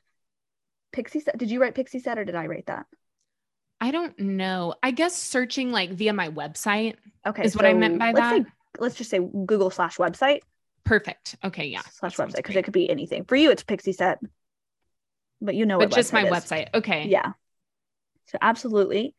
Pixieset. 0.93 1.37
Did 1.37 1.51
you 1.51 1.61
write 1.61 1.75
Pixieset 1.75 2.17
or 2.17 2.25
did 2.25 2.35
I 2.35 2.47
write 2.47 2.67
that? 2.67 2.87
I 3.81 3.91
don't 3.91 4.19
know. 4.19 4.75
I 4.83 4.91
guess 4.91 5.15
searching 5.17 5.71
like 5.73 5.91
via 5.91 6.13
my 6.13 6.29
website 6.29 6.97
Okay. 7.27 7.43
is 7.45 7.57
what 7.57 7.65
I 7.67 7.73
meant 7.75 7.99
by 7.99 8.13
let's 8.13 8.19
that. 8.19 8.43
Say, 8.45 8.53
let's 8.79 8.95
just 8.95 9.11
say 9.11 9.19
Google 9.19 9.71
slash 9.71 9.97
website 9.97 10.41
Perfect. 10.85 11.37
Okay. 11.45 11.67
Yeah. 11.67 11.83
slash 11.93 12.17
website 12.17 12.37
because 12.37 12.57
it 12.57 12.65
could 12.65 12.73
be 12.73 12.91
anything. 12.91 13.25
For 13.25 13.37
you, 13.37 13.51
it's 13.51 13.63
Pixieset, 13.63 14.17
but 15.41 15.55
you 15.55 15.67
know 15.67 15.79
what? 15.79 15.91
But 15.91 15.97
just 15.97 16.13
my 16.13 16.25
website 16.25 16.33
is. 16.33 16.45
website. 16.45 16.69
Okay. 16.75 17.07
Yeah. 17.09 17.33
So 18.27 18.39
absolutely. 18.41 19.15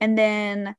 And 0.00 0.16
then 0.16 0.76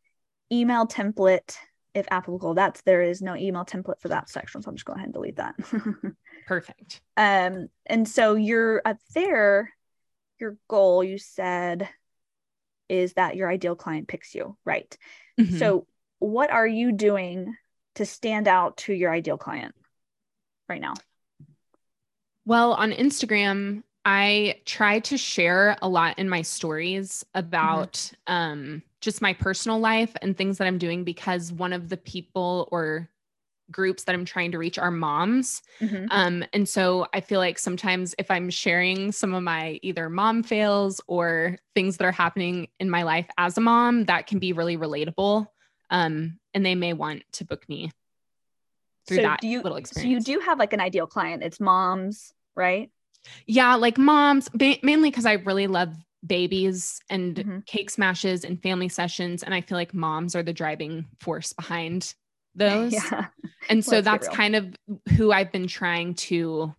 email 0.51 0.87
template, 0.87 1.55
if 1.93 2.05
applicable. 2.11 2.53
That's 2.53 2.81
there 2.81 3.01
is 3.01 3.21
no 3.21 3.35
email 3.35 3.65
template 3.65 3.99
for 3.99 4.09
that 4.09 4.29
section. 4.29 4.61
So 4.61 4.69
I'm 4.69 4.75
just 4.75 4.85
going 4.85 4.97
ahead 4.97 5.07
and 5.07 5.13
delete 5.13 5.35
that. 5.37 5.55
Perfect. 6.47 7.01
um, 7.17 7.67
and 7.85 8.07
so 8.07 8.35
you're 8.35 8.81
up 8.85 8.97
there, 9.13 9.73
your 10.39 10.57
goal 10.67 11.03
you 11.03 11.17
said 11.17 11.89
is 12.89 13.13
that 13.13 13.35
your 13.35 13.49
ideal 13.49 13.75
client 13.75 14.07
picks 14.07 14.35
you, 14.35 14.57
right? 14.65 14.97
Mhm. 15.39 15.57
So 15.59 15.87
what 16.19 16.51
are 16.51 16.67
you 16.67 16.91
doing 16.91 17.55
to 17.95 18.05
stand 18.05 18.47
out 18.47 18.77
to 18.77 18.93
your 18.93 19.11
ideal 19.11 19.37
client 19.37 19.75
right 20.67 20.81
now? 20.81 20.95
Well, 22.45 22.73
on 22.73 22.91
Instagram, 22.91 23.83
I 24.05 24.61
try 24.65 24.99
to 25.01 25.17
share 25.17 25.77
a 25.81 25.89
lot 25.89 26.17
in 26.17 26.29
my 26.29 26.41
stories 26.41 27.25
about 27.35 28.11
um, 28.27 28.81
just 29.01 29.21
my 29.21 29.33
personal 29.33 29.79
life 29.79 30.15
and 30.21 30.35
things 30.35 30.57
that 30.57 30.67
I'm 30.67 30.77
doing 30.77 31.03
because 31.03 31.51
one 31.53 31.73
of 31.73 31.89
the 31.89 31.97
people 31.97 32.67
or 32.71 33.09
groups 33.71 34.03
that 34.03 34.15
I'm 34.15 34.25
trying 34.25 34.51
to 34.51 34.57
reach 34.57 34.77
are 34.77 34.91
moms. 34.91 35.61
Mhm. 35.81 36.07
Um, 36.11 36.43
and 36.53 36.67
so 36.67 37.07
I 37.13 37.21
feel 37.21 37.39
like 37.39 37.59
sometimes 37.59 38.15
if 38.17 38.29
I'm 38.31 38.49
sharing 38.49 39.11
some 39.11 39.33
of 39.33 39.43
my 39.43 39.79
either 39.81 40.09
mom 40.09 40.43
fails 40.43 41.01
or 41.07 41.57
things 41.75 41.97
that 41.97 42.05
are 42.05 42.11
happening 42.11 42.67
in 42.79 42.89
my 42.89 43.03
life 43.03 43.27
as 43.37 43.57
a 43.57 43.61
mom, 43.61 44.05
that 44.05 44.27
can 44.27 44.39
be 44.39 44.53
really 44.53 44.77
relatable. 44.77 45.47
Um, 45.89 46.39
and 46.53 46.65
they 46.65 46.75
may 46.75 46.93
want 46.93 47.23
to 47.33 47.45
book 47.45 47.67
me 47.69 47.91
through 49.07 49.17
So 49.17 49.21
that 49.23 49.41
do 49.41 49.47
you 49.47 49.61
little 49.61 49.79
so 49.85 50.01
you 50.01 50.19
do 50.19 50.39
have 50.39 50.59
like 50.59 50.73
an 50.73 50.79
ideal 50.79 51.07
client. 51.07 51.43
It's 51.43 51.59
moms, 51.59 52.33
right? 52.55 52.91
Yeah, 53.47 53.75
like 53.75 53.97
moms, 53.97 54.49
ba- 54.49 54.77
mainly 54.83 55.09
because 55.09 55.25
I 55.25 55.33
really 55.33 55.67
love 55.67 55.95
babies 56.25 56.99
and 57.09 57.35
Mhm. 57.35 57.65
cake 57.65 57.89
smashes 57.89 58.43
and 58.43 58.61
family 58.61 58.89
sessions. 58.89 59.43
And 59.43 59.53
I 59.53 59.61
feel 59.61 59.77
like 59.77 59.93
moms 59.93 60.35
are 60.35 60.43
the 60.43 60.53
driving 60.53 61.05
force 61.19 61.53
behind 61.53 62.13
those. 62.69 62.93
Yeah. 62.93 63.27
And 63.69 63.83
so 63.83 64.01
that's 64.01 64.27
kind 64.27 64.55
of 64.55 64.75
who 65.15 65.31
I've 65.31 65.51
been 65.51 65.67
trying 65.67 66.15
to 66.15 66.73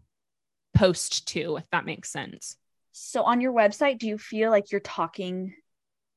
post 0.74 1.28
to, 1.28 1.56
if 1.56 1.64
that 1.72 1.84
makes 1.84 2.10
sense. 2.10 2.56
So 2.92 3.22
on 3.22 3.40
your 3.40 3.52
website, 3.52 3.98
do 3.98 4.06
you 4.06 4.18
feel 4.18 4.50
like 4.50 4.72
you're 4.72 4.80
talking 4.80 5.54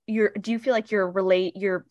you're 0.05 0.33
do 0.39 0.51
you 0.51 0.59
feel 0.59 0.73
like 0.73 0.91
you're 0.91 1.09
relate 1.09 1.55
you're 1.55 1.85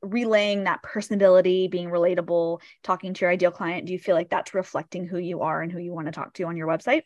relaying 0.00 0.64
that 0.64 0.82
personability, 0.82 1.70
being 1.70 1.90
relatable, 1.90 2.60
talking 2.82 3.14
to 3.14 3.20
your 3.22 3.30
ideal 3.30 3.50
client? 3.50 3.86
Do 3.86 3.92
you 3.92 3.98
feel 3.98 4.14
like 4.14 4.30
that's 4.30 4.54
reflecting 4.54 5.06
who 5.06 5.18
you 5.18 5.42
are 5.42 5.60
and 5.60 5.72
who 5.72 5.78
you 5.78 5.92
want 5.92 6.06
to 6.06 6.12
talk 6.12 6.34
to 6.34 6.44
on 6.44 6.56
your 6.56 6.68
website? 6.68 7.02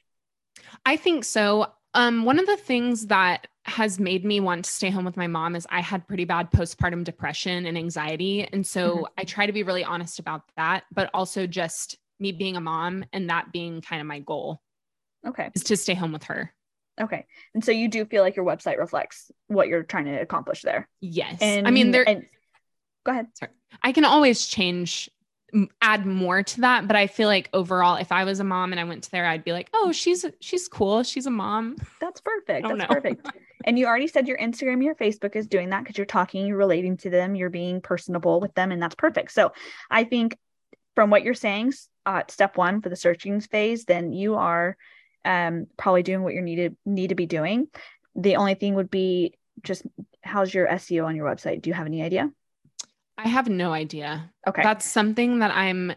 I 0.85 0.97
think 0.97 1.25
so. 1.25 1.73
Um, 1.95 2.25
one 2.25 2.39
of 2.39 2.47
the 2.47 2.57
things 2.57 3.07
that 3.09 3.49
has 3.65 4.01
made 4.01 4.25
me 4.25 4.41
want 4.41 4.65
to 4.65 4.71
stay 4.71 4.91
home 4.91 5.05
with 5.05 5.17
my 5.17 5.27
mom 5.27 5.55
is 5.55 5.67
I 5.71 5.81
had 5.81 6.09
pretty 6.09 6.25
bad 6.25 6.51
postpartum 6.51 7.05
depression 7.05 7.67
and 7.67 7.77
anxiety. 7.79 8.45
And 8.45 8.67
so 8.67 8.99
Mhm. 8.99 9.07
I 9.19 9.25
try 9.25 9.47
to 9.47 9.53
be 9.53 9.63
really 9.63 9.85
honest 9.85 10.19
about 10.19 10.43
that, 10.57 10.85
but 10.93 11.11
also 11.15 11.47
just 11.47 11.97
me 12.19 12.33
being 12.33 12.57
a 12.57 12.61
mom 12.61 13.05
and 13.13 13.31
that 13.31 13.53
being 13.53 13.81
kind 13.83 14.01
of 14.01 14.07
my 14.07 14.21
goal 14.21 14.63
Okay. 15.25 15.51
is 15.55 15.63
to 15.65 15.77
stay 15.77 15.95
home 15.95 16.13
with 16.13 16.25
her. 16.25 16.53
Okay. 17.01 17.27
And 17.55 17.65
so 17.65 17.73
you 17.73 17.89
do 17.89 18.05
feel 18.05 18.23
like 18.23 18.37
your 18.37 18.45
website 18.45 18.79
reflects 18.79 19.31
what 19.47 19.69
you're 19.69 19.83
trying 19.83 20.07
to 20.07 20.21
accomplish 20.21 20.63
there. 20.63 20.89
Yes. 21.01 21.39
And 21.41 21.67
I 21.69 21.71
mean, 21.71 21.91
there, 21.91 22.09
and, 22.09 22.27
go 23.05 23.13
ahead. 23.13 23.29
Sorry. 23.35 23.53
I 23.83 23.93
can 23.93 24.05
always 24.05 24.47
change, 24.47 25.09
add 25.81 26.07
more 26.07 26.43
to 26.43 26.61
that, 26.63 26.87
but 26.87 26.97
I 26.97 27.07
feel 27.07 27.29
like 27.29 27.51
overall, 27.53 27.97
if 27.97 28.11
I 28.11 28.25
was 28.25 28.41
a 28.41 28.45
mom 28.45 28.73
and 28.73 28.81
I 28.81 28.85
went 28.85 29.05
to 29.05 29.11
there, 29.11 29.27
I'd 29.27 29.45
be 29.45 29.53
like, 29.53 29.69
oh, 29.75 29.93
she's 29.93 30.25
she's 30.41 30.69
cool. 30.69 31.03
She's 31.03 31.27
a 31.27 31.31
mom. 31.31 31.77
That's 32.01 32.21
perfect. 32.21 32.67
That's 32.67 32.79
no. 32.79 32.87
perfect. 32.87 33.29
And 33.65 33.79
you 33.79 33.87
already 33.87 34.09
said 34.09 34.27
your 34.27 34.39
Instagram, 34.39 34.83
your 34.83 34.95
Facebook 34.95 35.37
is 35.37 35.47
doing 35.47 35.71
that 35.71 35.85
because 35.85 35.97
you're 35.97 36.07
talking, 36.07 36.47
you're 36.47 36.57
relating 36.57 36.97
to 36.99 37.11
them, 37.11 37.35
you're 37.35 37.51
being 37.51 37.81
personable 37.81 38.41
with 38.41 38.55
them, 38.55 38.73
and 38.73 38.83
that's 38.83 38.95
perfect. 38.95 39.33
So 39.33 39.53
I 39.91 40.05
think 40.05 40.37
from 40.95 41.11
what 41.11 41.23
you're 41.23 41.35
saying, 41.35 41.75
uh, 42.05 42.23
step 42.29 42.57
one 42.57 42.81
for 42.81 42.89
the 42.89 42.97
searching 42.97 43.41
phase, 43.41 43.85
then 43.85 44.13
you 44.13 44.35
are 44.35 44.77
um, 45.25 45.67
probably 45.77 46.03
doing 46.03 46.23
what 46.23 46.35
you 46.35 46.43
needed 46.43 46.77
need 46.85 47.09
to 47.09 47.15
be 47.15 47.27
doing. 47.27 47.69
The 48.17 48.37
only 48.37 48.55
thing 48.55 48.75
would 48.75 48.91
be 48.91 49.35
just 49.63 49.83
how's 50.23 50.53
your 50.53 50.67
SEO 50.67 51.05
on 51.05 51.17
your 51.17 51.27
website? 51.27 51.63
Do 51.63 51.71
you 51.71 51.75
have 51.75 51.87
any 51.87 52.03
idea? 52.03 52.31
I 53.19 53.29
have 53.29 53.49
no 53.49 53.73
idea. 53.73 54.31
Okay. 54.47 54.63
That's 54.63 54.87
something 54.87 55.41
that 55.41 55.51
I'm 55.55 55.93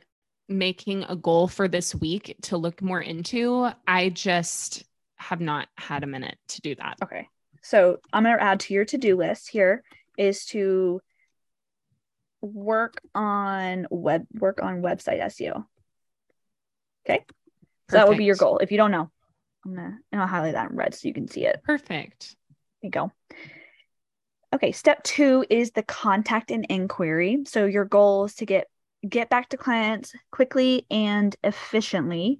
making 0.47 1.03
a 1.03 1.15
goal 1.15 1.47
for 1.47 1.67
this 1.67 1.95
week 1.95 2.35
to 2.43 2.57
look 2.57 2.81
more 2.81 3.01
into. 3.01 3.69
I 3.87 4.09
just 4.09 4.83
have 5.15 5.41
not 5.41 5.67
had 5.77 6.03
a 6.03 6.07
minute 6.07 6.37
to 6.49 6.61
do 6.61 6.75
that. 6.75 6.97
Okay. 7.03 7.27
So 7.61 7.97
I'm 8.13 8.23
going 8.23 8.37
to 8.37 8.43
add 8.43 8.59
to 8.61 8.73
your 8.73 8.85
to 8.85 8.97
do 8.97 9.15
list 9.17 9.49
here 9.49 9.83
is 10.17 10.45
to 10.47 11.01
work 12.41 13.01
on 13.13 13.87
web 13.89 14.25
work 14.33 14.61
on 14.61 14.81
website 14.81 15.21
SEO. 15.21 15.65
Okay. 17.07 17.25
So 17.89 17.97
that 17.97 18.07
would 18.07 18.17
be 18.17 18.25
your 18.25 18.35
goal. 18.35 18.59
If 18.59 18.71
you 18.71 18.77
don't 18.77 18.91
know, 18.91 19.09
I'm 19.65 19.75
gonna 19.75 19.99
and 20.11 20.21
I'll 20.21 20.27
highlight 20.27 20.53
that 20.53 20.69
in 20.71 20.75
red 20.75 20.93
so 20.93 21.07
you 21.07 21.13
can 21.13 21.27
see 21.27 21.45
it. 21.45 21.61
Perfect. 21.63 22.35
There 22.81 22.87
you 22.87 22.91
go. 22.91 23.11
Okay, 24.55 24.71
step 24.71 25.03
two 25.03 25.45
is 25.49 25.71
the 25.71 25.83
contact 25.83 26.49
and 26.49 26.65
inquiry. 26.69 27.43
So 27.45 27.65
your 27.65 27.83
goal 27.83 28.23
is 28.23 28.35
to 28.35 28.45
get 28.45 28.67
get 29.07 29.29
back 29.29 29.49
to 29.49 29.57
clients 29.57 30.15
quickly 30.31 30.87
and 30.89 31.35
efficiently 31.43 32.39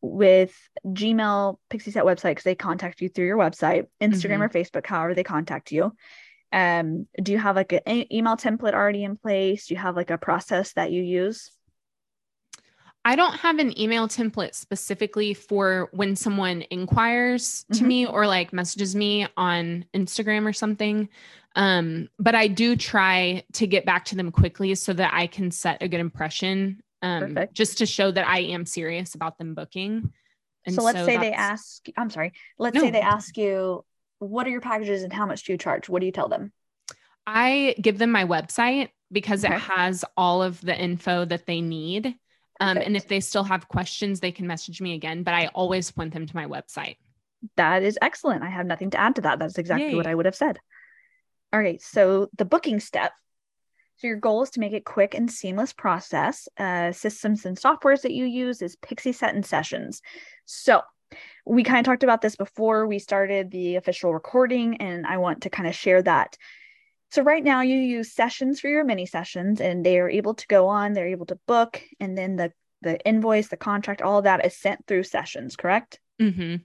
with 0.00 0.56
Gmail, 0.86 1.58
Pixieset 1.70 2.02
website 2.02 2.30
because 2.30 2.44
they 2.44 2.54
contact 2.54 3.02
you 3.02 3.10
through 3.10 3.26
your 3.26 3.36
website, 3.36 3.84
Instagram 4.00 4.40
or 4.40 4.48
Facebook, 4.48 4.86
however 4.86 5.14
they 5.14 5.22
contact 5.22 5.70
you. 5.70 5.92
Um, 6.50 7.06
do 7.22 7.32
you 7.32 7.38
have 7.38 7.56
like 7.56 7.72
an 7.72 8.06
email 8.10 8.36
template 8.36 8.72
already 8.72 9.04
in 9.04 9.16
place? 9.18 9.66
Do 9.66 9.74
you 9.74 9.80
have 9.80 9.96
like 9.96 10.10
a 10.10 10.18
process 10.18 10.72
that 10.72 10.92
you 10.92 11.02
use? 11.02 11.50
I 13.06 13.16
don't 13.16 13.34
have 13.34 13.58
an 13.58 13.78
email 13.78 14.08
template 14.08 14.54
specifically 14.54 15.34
for 15.34 15.88
when 15.92 16.16
someone 16.16 16.64
inquires 16.70 17.64
to 17.72 17.84
Mhm. 17.84 17.86
me 17.86 18.06
or 18.06 18.26
like 18.26 18.52
messages 18.52 18.96
me 18.96 19.26
on 19.36 19.84
Instagram 19.92 20.46
or 20.46 20.54
something. 20.54 21.10
Um, 21.54 22.08
but 22.18 22.34
I 22.34 22.48
do 22.48 22.76
try 22.76 23.44
to 23.52 23.66
get 23.66 23.84
back 23.84 24.06
to 24.06 24.16
them 24.16 24.32
quickly 24.32 24.74
so 24.74 24.92
that 24.94 25.12
I 25.12 25.26
can 25.26 25.50
set 25.50 25.82
a 25.82 25.88
good 25.88 26.00
impression. 26.00 26.82
Um, 27.02 27.38
just 27.52 27.78
to 27.78 27.86
show 27.86 28.10
that 28.10 28.26
I 28.26 28.38
am 28.40 28.64
serious 28.64 29.14
about 29.14 29.36
them 29.36 29.54
booking. 29.54 30.10
And 30.64 30.74
so 30.74 30.82
let's 30.82 31.04
say 31.04 31.18
they 31.18 31.32
ask, 31.32 31.86
I'm 31.98 32.08
sorry, 32.08 32.32
let's 32.58 32.74
No. 32.74 32.80
say 32.80 32.90
they 32.90 33.02
ask 33.02 33.36
you, 33.36 33.84
what 34.20 34.46
are 34.46 34.50
your 34.50 34.62
packages 34.62 35.02
and 35.02 35.12
how 35.12 35.26
much 35.26 35.44
do 35.44 35.52
you 35.52 35.58
charge? 35.58 35.90
What 35.90 36.00
do 36.00 36.06
you 36.06 36.12
tell 36.12 36.28
them? 36.28 36.54
I 37.26 37.74
give 37.78 37.98
them 37.98 38.10
my 38.10 38.24
website 38.24 38.88
because 39.12 39.44
Okay. 39.44 39.54
it 39.54 39.60
has 39.60 40.06
all 40.16 40.42
of 40.42 40.62
the 40.62 40.74
info 40.74 41.26
that 41.26 41.44
they 41.44 41.60
need. 41.60 42.18
Um, 42.60 42.78
and 42.78 42.96
if 42.96 43.08
they 43.08 43.20
still 43.20 43.44
have 43.44 43.68
questions, 43.68 44.20
they 44.20 44.32
can 44.32 44.46
message 44.46 44.80
me 44.80 44.94
again. 44.94 45.22
But 45.22 45.34
I 45.34 45.48
always 45.48 45.90
point 45.90 46.12
them 46.12 46.26
to 46.26 46.36
my 46.36 46.46
website. 46.46 46.96
That 47.56 47.82
is 47.82 47.98
excellent. 48.00 48.42
I 48.42 48.48
have 48.48 48.66
nothing 48.66 48.90
to 48.90 49.00
add 49.00 49.16
to 49.16 49.22
that. 49.22 49.38
That's 49.38 49.58
exactly 49.58 49.94
what 49.94 50.06
I 50.06 50.14
would 50.14 50.26
have 50.26 50.36
said. 50.36 50.58
All 51.52 51.60
right. 51.60 51.80
So 51.82 52.28
the 52.36 52.44
booking 52.44 52.80
step. 52.80 53.12
So 53.96 54.08
your 54.08 54.16
goal 54.16 54.42
is 54.42 54.50
to 54.50 54.60
make 54.60 54.72
it 54.72 54.84
quick 54.84 55.14
and 55.14 55.30
seamless 55.30 55.72
process. 55.72 56.48
Uh, 56.58 56.90
systems 56.92 57.46
and 57.46 57.56
softwares 57.56 58.02
that 58.02 58.12
you 58.12 58.24
use 58.24 58.60
is 58.60 58.76
Pixieset 58.76 59.30
and 59.30 59.46
Sessions. 59.46 60.02
So 60.46 60.82
we 61.46 61.62
kind 61.62 61.78
of 61.78 61.84
talked 61.84 62.02
about 62.02 62.20
this 62.20 62.34
before 62.34 62.86
we 62.86 62.98
started 62.98 63.50
the 63.50 63.76
official 63.76 64.12
recording, 64.12 64.78
and 64.78 65.06
I 65.06 65.18
want 65.18 65.42
to 65.42 65.50
kind 65.50 65.68
of 65.68 65.74
share 65.74 66.02
that. 66.02 66.36
So 67.14 67.22
right 67.22 67.44
now 67.44 67.60
you 67.60 67.76
use 67.76 68.12
sessions 68.12 68.58
for 68.58 68.66
your 68.68 68.82
mini 68.82 69.06
sessions, 69.06 69.60
and 69.60 69.86
they 69.86 70.00
are 70.00 70.10
able 70.10 70.34
to 70.34 70.46
go 70.48 70.66
on. 70.66 70.94
They're 70.94 71.06
able 71.06 71.26
to 71.26 71.38
book, 71.46 71.80
and 72.00 72.18
then 72.18 72.34
the 72.34 72.52
the 72.82 72.98
invoice, 73.06 73.46
the 73.46 73.56
contract, 73.56 74.02
all 74.02 74.18
of 74.18 74.24
that 74.24 74.44
is 74.44 74.56
sent 74.56 74.84
through 74.88 75.04
sessions. 75.04 75.54
Correct? 75.54 76.00
hmm 76.20 76.56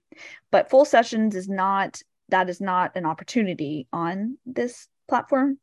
but 0.51 0.71
full 0.71 0.85
sessions 0.85 1.35
is 1.35 1.47
not 1.47 2.01
that 2.29 2.49
is 2.49 2.59
not 2.59 2.95
an 2.95 3.05
opportunity 3.05 3.87
on 3.93 4.39
this 4.47 4.87
platform 5.07 5.59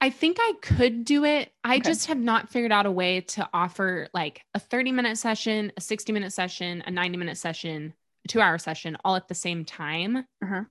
I 0.00 0.08
think 0.10 0.38
I 0.40 0.54
could 0.62 1.04
do 1.04 1.24
it. 1.24 1.52
I 1.64 1.76
Okay. 1.76 1.88
just 1.88 2.06
have 2.06 2.18
not 2.18 2.48
figured 2.48 2.72
out 2.72 2.86
a 2.86 2.90
way 2.90 3.22
to 3.22 3.48
offer 3.52 4.08
like 4.14 4.42
a 4.54 4.58
30 4.58 4.92
minute 4.92 5.18
session, 5.18 5.72
a 5.76 5.80
60 5.80 6.12
minute 6.12 6.32
session, 6.32 6.82
a 6.86 6.90
90 6.90 7.18
minute 7.18 7.36
session, 7.36 7.92
a 8.24 8.28
two 8.28 8.40
hour 8.40 8.58
session 8.58 8.96
all 9.04 9.16
at 9.16 9.28
the 9.28 9.34
same 9.34 9.64
time. 9.64 10.18
Uh-huh. 10.42 10.64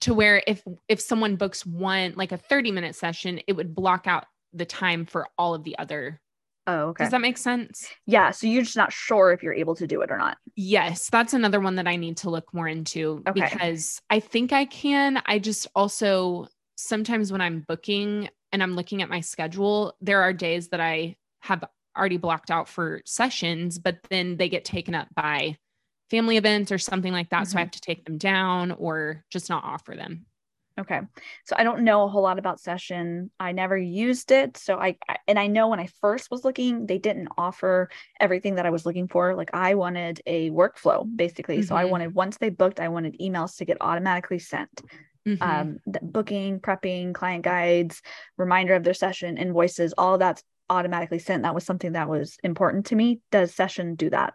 To 0.00 0.14
where 0.14 0.42
if 0.46 0.62
if 0.88 1.00
someone 1.00 1.36
books 1.36 1.64
one 1.64 2.14
like 2.16 2.32
a 2.32 2.36
30 2.36 2.72
minute 2.72 2.94
session, 2.94 3.40
it 3.46 3.52
would 3.54 3.74
block 3.74 4.06
out 4.06 4.26
the 4.52 4.64
time 4.64 5.06
for 5.06 5.26
all 5.38 5.54
of 5.54 5.64
the 5.64 5.78
other 5.78 6.20
Oh, 6.66 6.88
okay. 6.88 7.04
Does 7.04 7.10
that 7.10 7.20
make 7.20 7.36
sense? 7.36 7.86
yeah. 8.06 8.30
So 8.30 8.46
you're 8.46 8.62
just 8.62 8.76
not 8.76 8.90
sure 8.90 9.32
if 9.32 9.42
you're 9.42 9.52
able 9.52 9.74
to 9.74 9.86
do 9.86 10.00
it 10.00 10.10
or 10.10 10.16
not. 10.16 10.38
Yes, 10.56 11.10
that's 11.10 11.34
another 11.34 11.60
one 11.60 11.76
that 11.76 11.86
I 11.86 11.96
need 11.96 12.16
to 12.18 12.30
look 12.30 12.54
more 12.54 12.66
into 12.66 13.22
Okay. 13.28 13.48
because 13.50 14.00
I 14.08 14.20
think 14.20 14.52
I 14.52 14.64
can. 14.64 15.22
I 15.26 15.38
just 15.38 15.66
also 15.74 16.46
sometimes 16.76 17.30
when 17.30 17.42
I'm 17.42 17.60
booking 17.68 18.30
and 18.50 18.62
I'm 18.62 18.76
looking 18.76 19.02
at 19.02 19.10
my 19.10 19.20
schedule, 19.20 19.94
there 20.00 20.22
are 20.22 20.32
days 20.32 20.68
that 20.68 20.80
I 20.80 21.16
have 21.40 21.64
already 21.96 22.16
blocked 22.16 22.50
out 22.50 22.66
for 22.68 23.02
sessions, 23.04 23.78
but 23.78 23.98
then 24.08 24.38
they 24.38 24.48
get 24.48 24.64
taken 24.64 24.94
up 24.94 25.08
by 25.14 25.58
family 26.10 26.36
events 26.36 26.70
or 26.72 26.78
something 26.78 27.12
like 27.12 27.30
that. 27.30 27.48
So 27.48 27.58
I 27.58 27.60
Mhm. 27.60 27.62
have 27.62 27.70
to 27.72 27.80
take 27.80 28.04
them 28.04 28.18
down 28.18 28.72
or 28.72 29.24
just 29.30 29.48
not 29.48 29.64
offer 29.64 29.94
them. 29.94 30.26
Okay. 30.76 31.00
So 31.44 31.54
I 31.56 31.62
don't 31.62 31.84
know 31.84 32.02
a 32.02 32.08
whole 32.08 32.22
lot 32.22 32.40
about 32.40 32.58
session. 32.58 33.30
I 33.38 33.52
never 33.52 33.76
used 33.78 34.32
it. 34.32 34.56
So 34.56 34.76
I, 34.76 34.96
I 35.08 35.18
and 35.28 35.38
I 35.38 35.46
know 35.46 35.68
when 35.68 35.78
I 35.78 35.86
first 36.00 36.32
was 36.32 36.44
looking, 36.44 36.86
they 36.86 36.98
didn't 36.98 37.28
offer 37.38 37.88
everything 38.18 38.56
that 38.56 38.66
I 38.66 38.70
was 38.70 38.84
looking 38.84 39.06
for. 39.06 39.36
Like 39.36 39.50
I 39.54 39.74
wanted 39.76 40.20
a 40.26 40.50
workflow 40.50 41.06
basically. 41.14 41.62
So 41.62 41.76
I 41.76 41.84
Mhm. 41.84 41.90
wanted 41.90 42.14
once 42.14 42.38
they 42.38 42.50
booked, 42.50 42.80
I 42.80 42.88
wanted 42.88 43.16
emails 43.20 43.56
to 43.58 43.64
get 43.64 43.76
automatically 43.80 44.40
sent. 44.40 44.82
Mhm. 45.24 45.40
Um 45.40 45.78
booking, 46.02 46.58
prepping, 46.58 47.14
client 47.14 47.44
guides, 47.44 48.02
reminder 48.36 48.74
of 48.74 48.82
their 48.82 48.94
session, 48.94 49.38
invoices, 49.38 49.94
all 49.96 50.18
that's 50.18 50.42
automatically 50.70 51.20
sent. 51.20 51.44
That 51.44 51.54
was 51.54 51.64
something 51.64 51.92
that 51.92 52.08
was 52.08 52.36
important 52.42 52.86
to 52.86 52.96
me. 52.96 53.20
Does 53.30 53.54
session 53.54 53.94
do 53.94 54.10
that? 54.10 54.34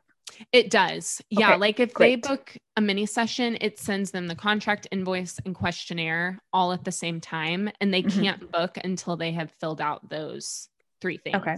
It 0.51 0.69
does. 0.69 1.21
Yeah. 1.29 1.51
Okay, 1.51 1.57
like 1.57 1.79
if 1.79 1.93
great. 1.93 2.23
they 2.23 2.29
book 2.29 2.55
a 2.77 2.81
mini 2.81 3.05
session, 3.05 3.57
it 3.61 3.79
sends 3.79 4.11
them 4.11 4.27
the 4.27 4.35
contract, 4.35 4.87
invoice, 4.91 5.39
and 5.45 5.53
questionnaire 5.55 6.39
all 6.53 6.71
at 6.71 6.83
the 6.83 6.91
same 6.91 7.19
time. 7.19 7.69
And 7.81 7.93
they 7.93 8.03
Mhm. 8.03 8.21
can't 8.21 8.51
book 8.51 8.77
until 8.83 9.17
they 9.17 9.31
have 9.33 9.51
filled 9.59 9.81
out 9.81 10.09
those 10.09 10.69
three 11.01 11.17
things. 11.17 11.35
Okay. 11.35 11.55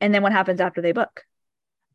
And 0.00 0.14
then 0.14 0.22
what 0.22 0.32
happens 0.32 0.60
after 0.60 0.80
they 0.80 0.92
book? 0.92 1.24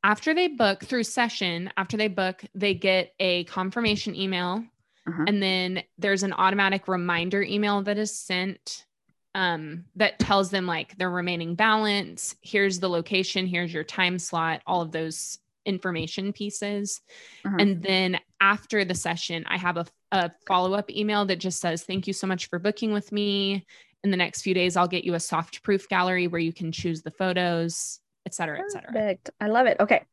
After 0.04 0.34
they 0.34 0.48
book 0.48 0.84
through 0.84 1.04
session, 1.04 1.72
after 1.76 1.98
they 1.98 2.08
book, 2.08 2.44
they 2.56 2.74
get 2.74 3.14
a 3.20 3.44
confirmation 3.46 4.16
email. 4.16 4.64
Uh-huh. 5.08 5.26
And 5.28 5.42
then 5.42 5.84
there's 5.98 6.24
an 6.24 6.34
automatic 6.34 6.88
reminder 6.88 7.42
email 7.42 7.82
that 7.84 7.98
is 7.98 8.18
sent 8.18 8.86
um, 9.36 9.86
that 9.96 10.18
tells 10.18 10.50
them 10.50 10.66
like 10.66 10.98
their 10.98 11.10
remaining 11.10 11.54
balance. 11.54 12.36
Here's 12.42 12.80
the 12.80 12.90
location, 12.90 13.46
here's 13.46 13.72
your 13.74 13.84
time 13.84 14.18
slot, 14.18 14.62
all 14.66 14.82
of 14.82 14.92
those 14.92 15.38
information 15.70 16.34
pieces. 16.34 17.00
Uh-huh. 17.46 17.56
And 17.60 17.82
then 17.82 18.20
after 18.42 18.84
the 18.84 18.96
session, 18.96 19.46
I 19.48 19.58
have 19.58 19.78
a, 19.78 19.86
a 20.12 20.32
follow 20.48 20.74
up 20.74 20.90
email 20.90 21.26
that 21.26 21.38
just 21.38 21.62
says, 21.62 21.84
Thank 21.84 22.08
you 22.08 22.14
so 22.14 22.28
much 22.28 22.50
for 22.50 22.60
booking 22.60 22.92
with 22.92 23.12
me. 23.12 23.66
In 24.04 24.12
the 24.12 24.18
next 24.18 24.42
few 24.42 24.54
days, 24.54 24.76
I'll 24.76 24.88
get 24.88 25.04
you 25.04 25.14
a 25.14 25.20
soft 25.20 25.64
proof 25.64 25.88
gallery 25.88 26.28
where 26.28 26.42
you 26.42 26.54
can 26.54 26.72
choose 26.72 27.02
the 27.02 27.12
photos, 27.12 28.00
et 28.26 28.34
cetera, 28.34 28.60
et 28.60 28.72
cetera. 28.72 28.92
Perfect. 28.92 29.30
I 29.40 29.48
love 29.48 29.68
it. 29.68 29.78
Okay. 29.80 30.04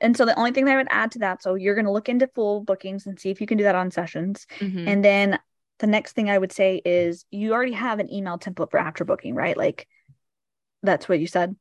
And 0.00 0.16
so 0.16 0.24
the 0.24 0.38
only 0.38 0.52
thing 0.52 0.64
that 0.64 0.74
I 0.74 0.76
would 0.76 0.88
add 0.90 1.12
to 1.12 1.20
that, 1.20 1.42
so 1.42 1.54
you're 1.54 1.74
going 1.74 1.86
to 1.86 1.92
look 1.92 2.08
into 2.08 2.28
full 2.34 2.62
bookings 2.62 3.06
and 3.06 3.18
see 3.18 3.30
if 3.30 3.40
you 3.40 3.46
can 3.46 3.58
do 3.58 3.64
that 3.64 3.74
on 3.74 3.90
sessions. 3.90 4.46
Mhm. 4.58 4.88
And 4.88 5.04
then 5.04 5.38
the 5.78 5.86
next 5.88 6.12
thing 6.12 6.30
I 6.30 6.38
would 6.38 6.52
say 6.52 6.80
is 6.84 7.24
you 7.30 7.52
already 7.52 7.72
have 7.72 7.98
an 7.98 8.12
email 8.12 8.38
template 8.38 8.70
for 8.70 8.78
after 8.78 9.04
booking, 9.04 9.34
right? 9.34 9.56
Like 9.56 9.88
that's 10.82 11.08
what 11.08 11.18
you 11.18 11.26
said. 11.26 11.56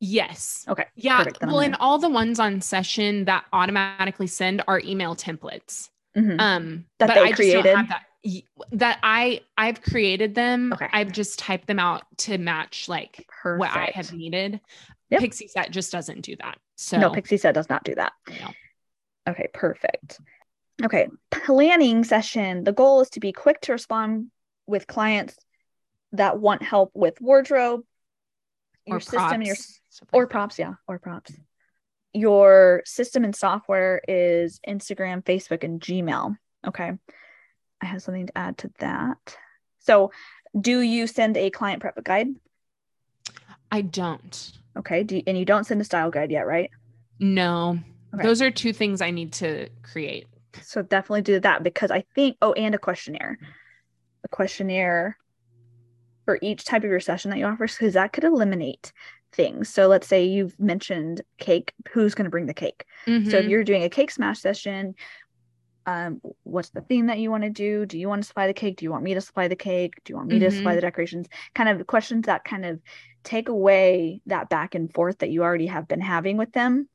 Yes. 0.00 0.64
Okay. 0.68 0.86
Yeah. 0.94 1.18
perfect. 1.18 1.42
Well, 1.42 1.60
and 1.60 1.76
all 1.76 1.98
the 1.98 2.08
ones 2.08 2.38
on 2.40 2.60
session 2.60 3.24
that 3.26 3.44
automatically 3.52 4.26
send 4.26 4.62
are 4.68 4.80
email 4.84 5.14
templates. 5.16 5.88
Mhm. 6.16 6.40
Um, 6.40 6.84
That 6.98 7.08
but 7.08 7.14
they 7.14 7.22
I 7.22 7.32
created? 7.32 7.64
that. 7.76 8.04
That 8.72 8.98
I 9.02 9.40
I've 9.58 9.82
created 9.82 10.34
them. 10.34 10.72
Okay. 10.72 10.88
I've 10.92 11.10
just 11.12 11.38
typed 11.38 11.66
them 11.66 11.78
out 11.78 12.04
to 12.18 12.38
match 12.38 12.88
like 12.88 13.26
Perfect. 13.28 13.58
what 13.60 13.70
I 13.70 13.90
have 13.94 14.12
needed. 14.12 14.60
Yep. 15.10 15.20
Pixieset 15.22 15.70
just 15.70 15.90
doesn't 15.90 16.20
do 16.22 16.36
that. 16.36 16.58
So 16.76 16.98
No, 16.98 17.10
Pixie 17.10 17.36
set 17.36 17.54
does 17.54 17.68
not 17.68 17.84
do 17.84 17.94
that. 17.96 18.12
no. 18.28 18.48
Okay, 19.28 19.46
perfect. 19.52 20.20
Okay, 20.84 21.08
planning 21.30 22.02
session. 22.02 22.64
The 22.64 22.72
goal 22.72 23.02
is 23.02 23.10
to 23.10 23.20
be 23.20 23.32
quick 23.32 23.60
to 23.62 23.72
respond 23.72 24.30
with 24.66 24.86
clients 24.86 25.36
that 26.12 26.38
want 26.40 26.62
help 26.62 26.90
with 26.94 27.20
wardrobe, 27.20 27.82
your 28.86 28.96
or 28.96 29.00
system, 29.00 29.32
and 29.32 29.46
your 29.46 29.56
or 30.12 30.26
props, 30.26 30.58
yeah, 30.58 30.74
or 30.86 30.98
props. 30.98 31.32
Your 32.14 32.82
system 32.84 33.24
and 33.24 33.34
software 33.34 34.02
is 34.06 34.60
Instagram, 34.68 35.24
Facebook, 35.24 35.64
and 35.64 35.80
Gmail. 35.80 36.36
Okay, 36.66 36.92
I 37.80 37.86
have 37.86 38.02
something 38.02 38.26
to 38.26 38.38
add 38.38 38.58
to 38.58 38.70
that. 38.78 39.36
So, 39.80 40.12
do 40.58 40.80
you 40.80 41.06
send 41.06 41.36
a 41.36 41.50
client 41.50 41.80
prep 41.80 42.02
guide? 42.04 42.28
I 43.70 43.82
don't. 43.82 44.52
Okay, 44.76 45.02
do 45.02 45.16
you, 45.16 45.22
and 45.26 45.38
you 45.38 45.44
don't 45.44 45.64
send 45.64 45.80
a 45.80 45.84
style 45.84 46.10
guide 46.10 46.30
yet, 46.30 46.46
right? 46.46 46.70
No. 47.18 47.78
Okay. 48.14 48.22
Those 48.22 48.42
are 48.42 48.50
two 48.50 48.72
things 48.72 49.00
I 49.00 49.10
need 49.10 49.32
to 49.34 49.68
create. 49.82 50.26
So 50.60 50.82
definitely 50.82 51.22
do 51.22 51.40
that 51.40 51.62
because 51.62 51.90
I 51.90 52.04
think 52.14 52.36
oh 52.42 52.52
and 52.52 52.74
a 52.74 52.78
questionnaire. 52.78 53.38
A 54.24 54.28
questionnaire 54.28 55.16
for 56.32 56.38
each 56.42 56.64
type 56.64 56.84
of 56.84 56.90
your 56.90 57.00
session 57.00 57.30
that 57.30 57.38
you 57.38 57.44
offer 57.44 57.66
because 57.66 57.94
that 57.94 58.12
could 58.12 58.24
eliminate 58.24 58.92
things. 59.32 59.68
So 59.68 59.86
let's 59.88 60.06
say 60.06 60.24
you've 60.24 60.58
mentioned 60.58 61.22
cake, 61.38 61.72
who's 61.90 62.14
going 62.14 62.24
to 62.24 62.30
bring 62.30 62.46
the 62.46 62.54
cake? 62.54 62.84
So 63.22 63.38
if 63.38 63.46
Mhm. 63.46 63.48
you're 63.48 63.64
doing 63.64 63.82
a 63.82 63.90
cake 63.90 64.10
smash 64.10 64.40
session, 64.40 64.94
um 65.86 66.20
what's 66.44 66.70
the 66.70 66.80
theme 66.82 67.06
that 67.06 67.18
you 67.18 67.30
want 67.30 67.42
to 67.42 67.50
do? 67.50 67.86
Do 67.86 67.98
you 67.98 68.08
want 68.08 68.22
to 68.22 68.28
supply 68.28 68.46
the 68.46 68.54
cake? 68.54 68.76
Do 68.76 68.84
you 68.84 68.90
want 68.90 69.04
me 69.04 69.14
to 69.14 69.20
supply 69.20 69.48
the 69.48 69.56
cake? 69.56 69.94
Do 70.04 70.12
you 70.12 70.16
want 70.16 70.28
me 70.28 70.38
to 70.40 70.50
supply 70.50 70.74
Mhm. 70.74 70.76
the 70.76 70.80
decorations? 70.80 71.26
Kind 71.54 71.68
of 71.68 71.86
questions 71.86 72.26
that 72.26 72.44
kind 72.44 72.64
of 72.64 72.80
take 73.24 73.48
away 73.48 74.20
that 74.26 74.48
back 74.48 74.74
and 74.74 74.92
forth 74.92 75.18
that 75.18 75.30
you 75.30 75.42
already 75.42 75.66
have 75.66 75.88
been 75.88 76.00
having 76.00 76.36
with 76.36 76.52
them 76.52 76.88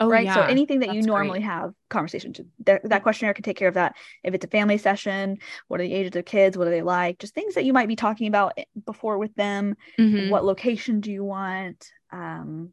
oh, 0.00 0.08
right? 0.08 0.32
So 0.32 0.42
anything 0.42 0.80
that 0.80 0.94
you 0.94 1.02
normally 1.02 1.40
great. 1.40 1.50
have 1.50 1.72
conversations, 1.90 2.40
that, 2.64 2.88
that 2.88 3.02
questionnaire 3.02 3.34
can 3.34 3.42
take 3.42 3.56
care 3.56 3.68
of 3.68 3.74
that. 3.74 3.96
If 4.22 4.34
it's 4.34 4.44
a 4.44 4.48
family 4.48 4.78
session, 4.78 5.38
what 5.68 5.80
are 5.80 5.84
the 5.84 5.92
ages 5.92 6.16
of 6.16 6.24
kids? 6.24 6.56
What 6.56 6.64
do 6.64 6.70
they 6.70 6.82
like? 6.82 7.18
Just 7.18 7.34
things 7.34 7.54
that 7.54 7.64
you 7.64 7.72
might 7.72 7.88
be 7.88 7.96
talking 7.96 8.28
about 8.28 8.56
before 8.84 9.18
with 9.18 9.34
them. 9.34 9.76
Mhm. 9.98 10.30
What 10.30 10.44
location 10.44 11.00
do 11.00 11.10
you 11.10 11.24
want? 11.24 11.90
Um, 12.12 12.70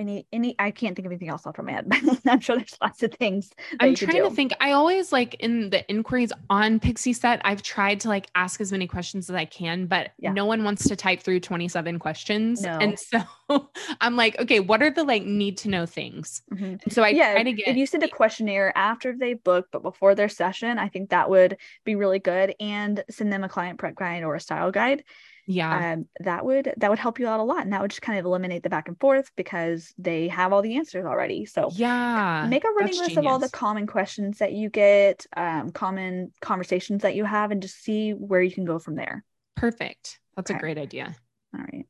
any, 0.00 0.26
any, 0.32 0.56
I 0.58 0.70
can't 0.70 0.96
think 0.96 1.06
of 1.06 1.12
anything 1.12 1.28
else 1.28 1.46
off 1.46 1.54
the 1.54 1.58
top 1.58 1.58
of 1.60 1.64
my 1.66 1.72
head, 1.72 1.88
but 2.24 2.32
I'm 2.32 2.40
sure 2.40 2.56
there's 2.56 2.76
lots 2.82 3.02
of 3.02 3.12
things. 3.14 3.50
I'm 3.78 3.94
trying 3.94 4.22
to 4.22 4.30
think. 4.30 4.52
I 4.60 4.72
always 4.72 5.12
like 5.12 5.34
in 5.34 5.70
the 5.70 5.88
inquiries 5.88 6.32
on 6.48 6.80
Pixieset, 6.80 7.40
I've 7.44 7.62
tried 7.62 8.00
to 8.00 8.08
like 8.08 8.26
ask 8.34 8.60
as 8.60 8.72
many 8.72 8.86
questions 8.86 9.28
as 9.30 9.36
I 9.36 9.44
can, 9.44 9.86
but 9.86 10.10
Yeah. 10.18 10.32
no 10.32 10.46
one 10.46 10.64
wants 10.64 10.88
to 10.88 10.96
type 10.96 11.20
through 11.20 11.40
27 11.40 11.98
questions. 11.98 12.62
No. 12.62 12.78
And 12.78 12.98
so 12.98 13.20
I'm 14.00 14.16
like, 14.16 14.38
okay, 14.40 14.60
what 14.60 14.82
are 14.82 14.90
the 14.90 15.04
like 15.04 15.24
need 15.24 15.58
to 15.58 15.68
know 15.68 15.86
things? 15.86 16.42
Mhm. 16.52 16.82
And 16.82 16.92
so 16.92 17.02
I 17.02 17.08
yeah, 17.10 17.34
try 17.34 17.42
to 17.42 17.52
get 17.52 17.68
if 17.68 17.76
you 17.76 17.86
send 17.86 18.02
a 18.02 18.08
questionnaire 18.08 18.76
after 18.76 19.14
they 19.16 19.34
book, 19.34 19.68
but 19.70 19.82
before 19.82 20.14
their 20.14 20.28
session, 20.28 20.78
I 20.78 20.88
think 20.88 21.10
that 21.10 21.28
would 21.30 21.58
be 21.84 21.94
really 21.94 22.18
good. 22.18 22.54
And 22.58 23.04
send 23.10 23.32
them 23.32 23.44
a 23.44 23.48
client 23.48 23.78
prep 23.78 23.94
guide 23.94 24.24
or 24.24 24.34
a 24.34 24.40
style 24.40 24.70
guide. 24.70 25.04
Yeah. 25.50 25.92
um, 25.94 26.06
that 26.20 26.44
would 26.44 26.72
that 26.76 26.90
would 26.90 26.98
help 26.98 27.18
you 27.18 27.26
out 27.28 27.40
a 27.40 27.42
lot 27.42 27.62
and 27.62 27.72
that 27.72 27.80
would 27.82 27.90
just 27.90 28.02
kind 28.02 28.18
of 28.18 28.24
eliminate 28.24 28.62
the 28.62 28.70
back 28.70 28.88
and 28.88 28.98
forth 29.00 29.30
because 29.36 29.92
they 29.98 30.28
have 30.28 30.52
all 30.52 30.62
the 30.62 30.76
answers 30.76 31.04
already 31.04 31.44
so 31.46 31.70
yeah. 31.74 32.46
make 32.48 32.64
a 32.64 32.68
running 32.78 32.96
list 32.96 33.16
of 33.16 33.26
all 33.26 33.38
the 33.38 33.48
common 33.50 33.86
questions 33.86 34.38
that 34.38 34.52
you 34.52 34.68
get 34.70 35.26
um, 35.36 35.70
common 35.70 36.32
conversations 36.40 37.02
that 37.02 37.14
you 37.14 37.24
have 37.24 37.50
and 37.50 37.62
just 37.62 37.82
see 37.82 38.12
where 38.12 38.42
you 38.42 38.52
can 38.52 38.64
go 38.64 38.78
from 38.78 38.94
there 38.94 39.24
Perfect. 39.56 40.20
That's 40.36 40.50
Okay. 40.50 40.56
a 40.56 40.60
great 40.60 40.78
idea. 40.78 41.14
all 41.54 41.60
right 41.60 41.86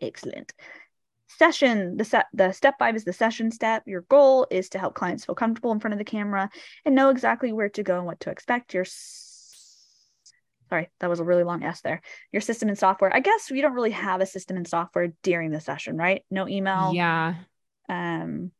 excellent 0.00 0.52
session 1.28 1.96
the 1.96 2.04
set 2.04 2.26
the 2.32 2.52
step 2.52 2.74
five 2.78 2.94
is 2.94 3.04
the 3.04 3.12
session 3.12 3.50
step 3.50 3.82
your 3.86 4.02
goal 4.02 4.46
is 4.50 4.68
to 4.68 4.78
help 4.78 4.94
clients 4.94 5.24
feel 5.24 5.34
comfortable 5.34 5.72
in 5.72 5.80
front 5.80 5.92
of 5.92 5.98
the 5.98 6.04
camera 6.04 6.48
and 6.84 6.94
know 6.94 7.10
exactly 7.10 7.52
where 7.52 7.68
to 7.68 7.82
go 7.82 7.96
and 7.96 8.06
what 8.06 8.20
to 8.20 8.30
expect 8.30 8.72
your 8.74 8.84
sorry 10.70 10.88
that 11.00 11.10
was 11.10 11.20
a 11.20 11.24
really 11.24 11.44
long 11.44 11.62
s 11.62 11.80
there. 11.82 12.00
Your 12.32 12.40
system 12.42 12.68
and 12.68 12.78
software 12.78 13.14
i 13.14 13.20
guess 13.20 13.50
we 13.50 13.60
don't 13.60 13.74
really 13.74 13.90
have 13.92 14.20
a 14.20 14.26
system 14.26 14.56
and 14.56 14.66
software 14.66 15.12
during 15.22 15.50
the 15.50 15.60
session 15.60 15.96
right? 15.96 16.24
No 16.30 16.48
email? 16.48 16.92
Yeah. 16.94 17.34
um 17.88 18.50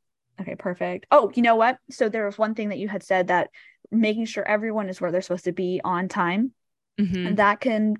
okay 0.40 0.54
perfect. 0.56 1.06
Oh 1.10 1.30
you 1.34 1.42
know 1.42 1.56
what? 1.56 1.78
So 1.90 2.08
there 2.08 2.26
was 2.26 2.38
one 2.38 2.54
thing 2.54 2.68
that 2.70 2.78
you 2.78 2.88
had 2.88 3.02
said 3.02 3.28
that 3.28 3.50
making 3.90 4.26
sure 4.26 4.46
everyone 4.46 4.88
is 4.88 5.00
where 5.00 5.12
they're 5.12 5.22
supposed 5.22 5.44
to 5.44 5.52
be 5.52 5.80
on 5.84 6.08
time. 6.08 6.52
Mhm. 7.00 7.26
and 7.26 7.36
that 7.38 7.60
can 7.60 7.96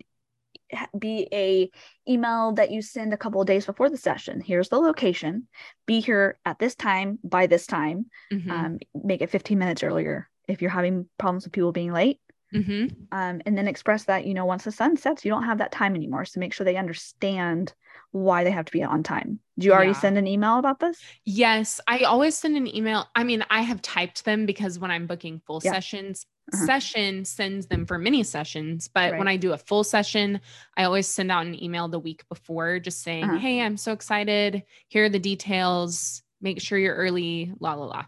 be 0.99 1.29
a 1.33 1.71
email 2.09 2.53
that 2.53 2.71
you 2.71 2.83
send 2.83 3.13
a 3.13 3.17
couple 3.17 3.41
of 3.41 3.47
days 3.47 3.67
before 3.67 3.91
the 3.91 3.97
session. 3.97 4.41
Here's 4.41 4.69
the 4.69 4.79
location. 4.79 5.47
Be 5.87 6.01
here 6.01 6.39
at 6.45 6.59
this 6.59 6.75
time 6.75 7.19
by 7.23 7.47
this 7.47 7.67
time. 7.67 8.07
Mhm. 8.33 8.51
um, 8.51 8.79
make 8.95 9.21
it 9.23 9.31
15 9.31 9.59
minutes 9.59 9.83
earlier 9.83 10.29
if 10.49 10.63
you're 10.63 10.71
having 10.71 11.09
problems 11.19 11.45
with 11.45 11.53
people 11.53 11.73
being 11.73 11.93
late 11.93 12.21
Mhm. 12.55 12.97
um, 13.13 13.43
and 13.45 13.59
then 13.59 13.67
express 13.67 14.05
that 14.05 14.27
you 14.27 14.33
know 14.35 14.45
once 14.45 14.65
the 14.65 14.71
sun 14.73 14.97
sets 14.97 15.25
you 15.25 15.31
don't 15.31 15.43
have 15.45 15.59
that 15.59 15.73
time 15.73 15.95
anymore 15.97 16.25
so 16.25 16.39
make 16.41 16.53
sure 16.55 16.65
they 16.65 16.77
understand 16.77 17.75
why 18.13 18.45
they 18.45 18.51
have 18.53 18.65
to 18.67 18.73
be 18.73 18.83
on 18.83 19.03
time 19.03 19.41
do 19.59 19.67
you 19.67 19.73
already 19.73 19.91
Yeah. 19.91 19.99
send 19.99 20.17
an 20.19 20.27
email 20.29 20.59
about 20.59 20.79
this 20.79 21.01
Yes, 21.25 21.81
I 21.89 22.01
always 22.01 22.37
send 22.37 22.57
an 22.57 22.67
email. 22.73 23.07
I 23.17 23.25
mean, 23.25 23.45
I 23.51 23.63
have 23.63 23.83
typed 23.83 24.25
them 24.25 24.47
because 24.47 24.79
when 24.79 24.91
I'm 24.91 25.07
booking 25.07 25.41
full 25.47 25.61
Yeah. 25.65 25.73
sessions, 25.73 26.27
Uh-huh. 26.53 26.67
session 26.67 27.25
sends 27.25 27.67
them 27.67 27.87
for 27.87 27.99
mini 27.99 28.23
sessions. 28.23 28.89
But 28.89 29.13
Right. 29.13 29.19
when 29.19 29.29
I 29.29 29.37
do 29.37 29.53
a 29.53 29.59
full 29.59 29.83
session, 29.83 30.41
I 30.77 30.85
always 30.85 31.09
send 31.09 31.33
out 31.33 31.47
an 31.47 31.61
email 31.63 31.89
the 31.89 31.99
week 31.99 32.29
before 32.29 32.79
just 32.79 33.03
saying, 33.03 33.25
Uh-huh. 33.25 33.39
Hey, 33.39 33.61
I'm 33.63 33.77
so 33.79 33.93
excited. 33.93 34.63
Here 34.89 35.05
are 35.05 35.09
the 35.09 35.19
details. 35.19 36.23
Make 36.41 36.61
sure 36.61 36.79
you're 36.79 36.95
early, 36.95 37.53
la 37.59 37.75
la 37.75 37.87
la. 37.87 38.05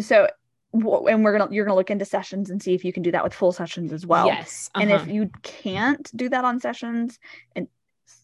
So, 0.00 0.16
w- 0.16 0.28
and 0.74 1.24
we're 1.24 1.38
gonna 1.38 1.52
you're 1.52 1.64
gonna 1.64 1.76
look 1.76 1.90
into 1.90 2.04
sessions 2.04 2.50
and 2.50 2.62
see 2.62 2.74
if 2.74 2.84
you 2.84 2.92
can 2.92 3.02
do 3.02 3.12
that 3.12 3.24
with 3.24 3.32
full 3.34 3.52
sessions 3.52 3.92
as 3.92 4.06
well. 4.06 4.26
yes. 4.26 4.70
And 4.74 4.90
uh-huh. 4.90 5.04
if 5.04 5.14
you 5.14 5.30
can't 5.42 6.10
do 6.16 6.28
that 6.28 6.44
on 6.44 6.60
sessions, 6.60 7.18
and 7.54 7.68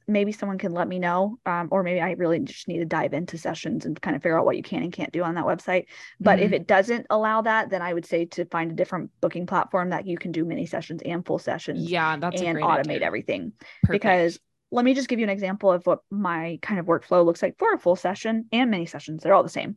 maybe 0.08 0.32
someone 0.32 0.58
can 0.58 0.72
let 0.72 0.88
me 0.88 0.98
know, 0.98 1.38
um, 1.46 1.68
or 1.70 1.82
maybe 1.82 2.00
I 2.00 2.12
really 2.12 2.40
just 2.40 2.66
need 2.66 2.78
to 2.78 2.84
dive 2.84 3.14
into 3.14 3.38
sessions 3.38 3.86
and 3.86 4.00
kind 4.00 4.16
of 4.16 4.22
figure 4.22 4.38
out 4.38 4.44
what 4.44 4.56
you 4.56 4.62
can 4.62 4.82
and 4.82 4.92
can't 4.92 5.12
do 5.12 5.22
on 5.22 5.36
that 5.36 5.44
website. 5.44 5.86
But 6.18 6.40
if 6.40 6.50
Mhm. 6.50 6.54
it 6.54 6.66
doesn't 6.66 7.06
allow 7.10 7.42
that, 7.42 7.70
then 7.70 7.80
I 7.80 7.94
would 7.94 8.04
say 8.04 8.24
to 8.26 8.44
find 8.46 8.72
a 8.72 8.74
different 8.74 9.10
booking 9.20 9.46
platform 9.46 9.90
that 9.90 10.06
you 10.06 10.18
can 10.18 10.32
do 10.32 10.44
mini 10.44 10.66
sessions 10.66 11.00
and 11.04 11.24
full 11.24 11.38
sessions 11.38 11.88
yeah, 11.88 12.16
that's 12.16 12.42
and 12.42 12.58
automate 12.58 12.90
idea. 12.96 13.06
everything. 13.06 13.52
Perfect. 13.84 14.02
Because 14.02 14.40
let 14.72 14.84
me 14.84 14.94
just 14.94 15.08
give 15.08 15.18
you 15.18 15.24
an 15.24 15.30
example 15.30 15.70
of 15.70 15.86
what 15.86 16.00
my 16.10 16.58
kind 16.62 16.80
of 16.80 16.86
workflow 16.86 17.24
looks 17.24 17.42
like 17.42 17.58
for 17.58 17.72
a 17.72 17.78
full 17.78 17.96
session 17.96 18.46
and 18.52 18.70
mini 18.70 18.86
sessions. 18.86 19.22
They're 19.22 19.34
all 19.34 19.42
the 19.42 19.48
same. 19.48 19.76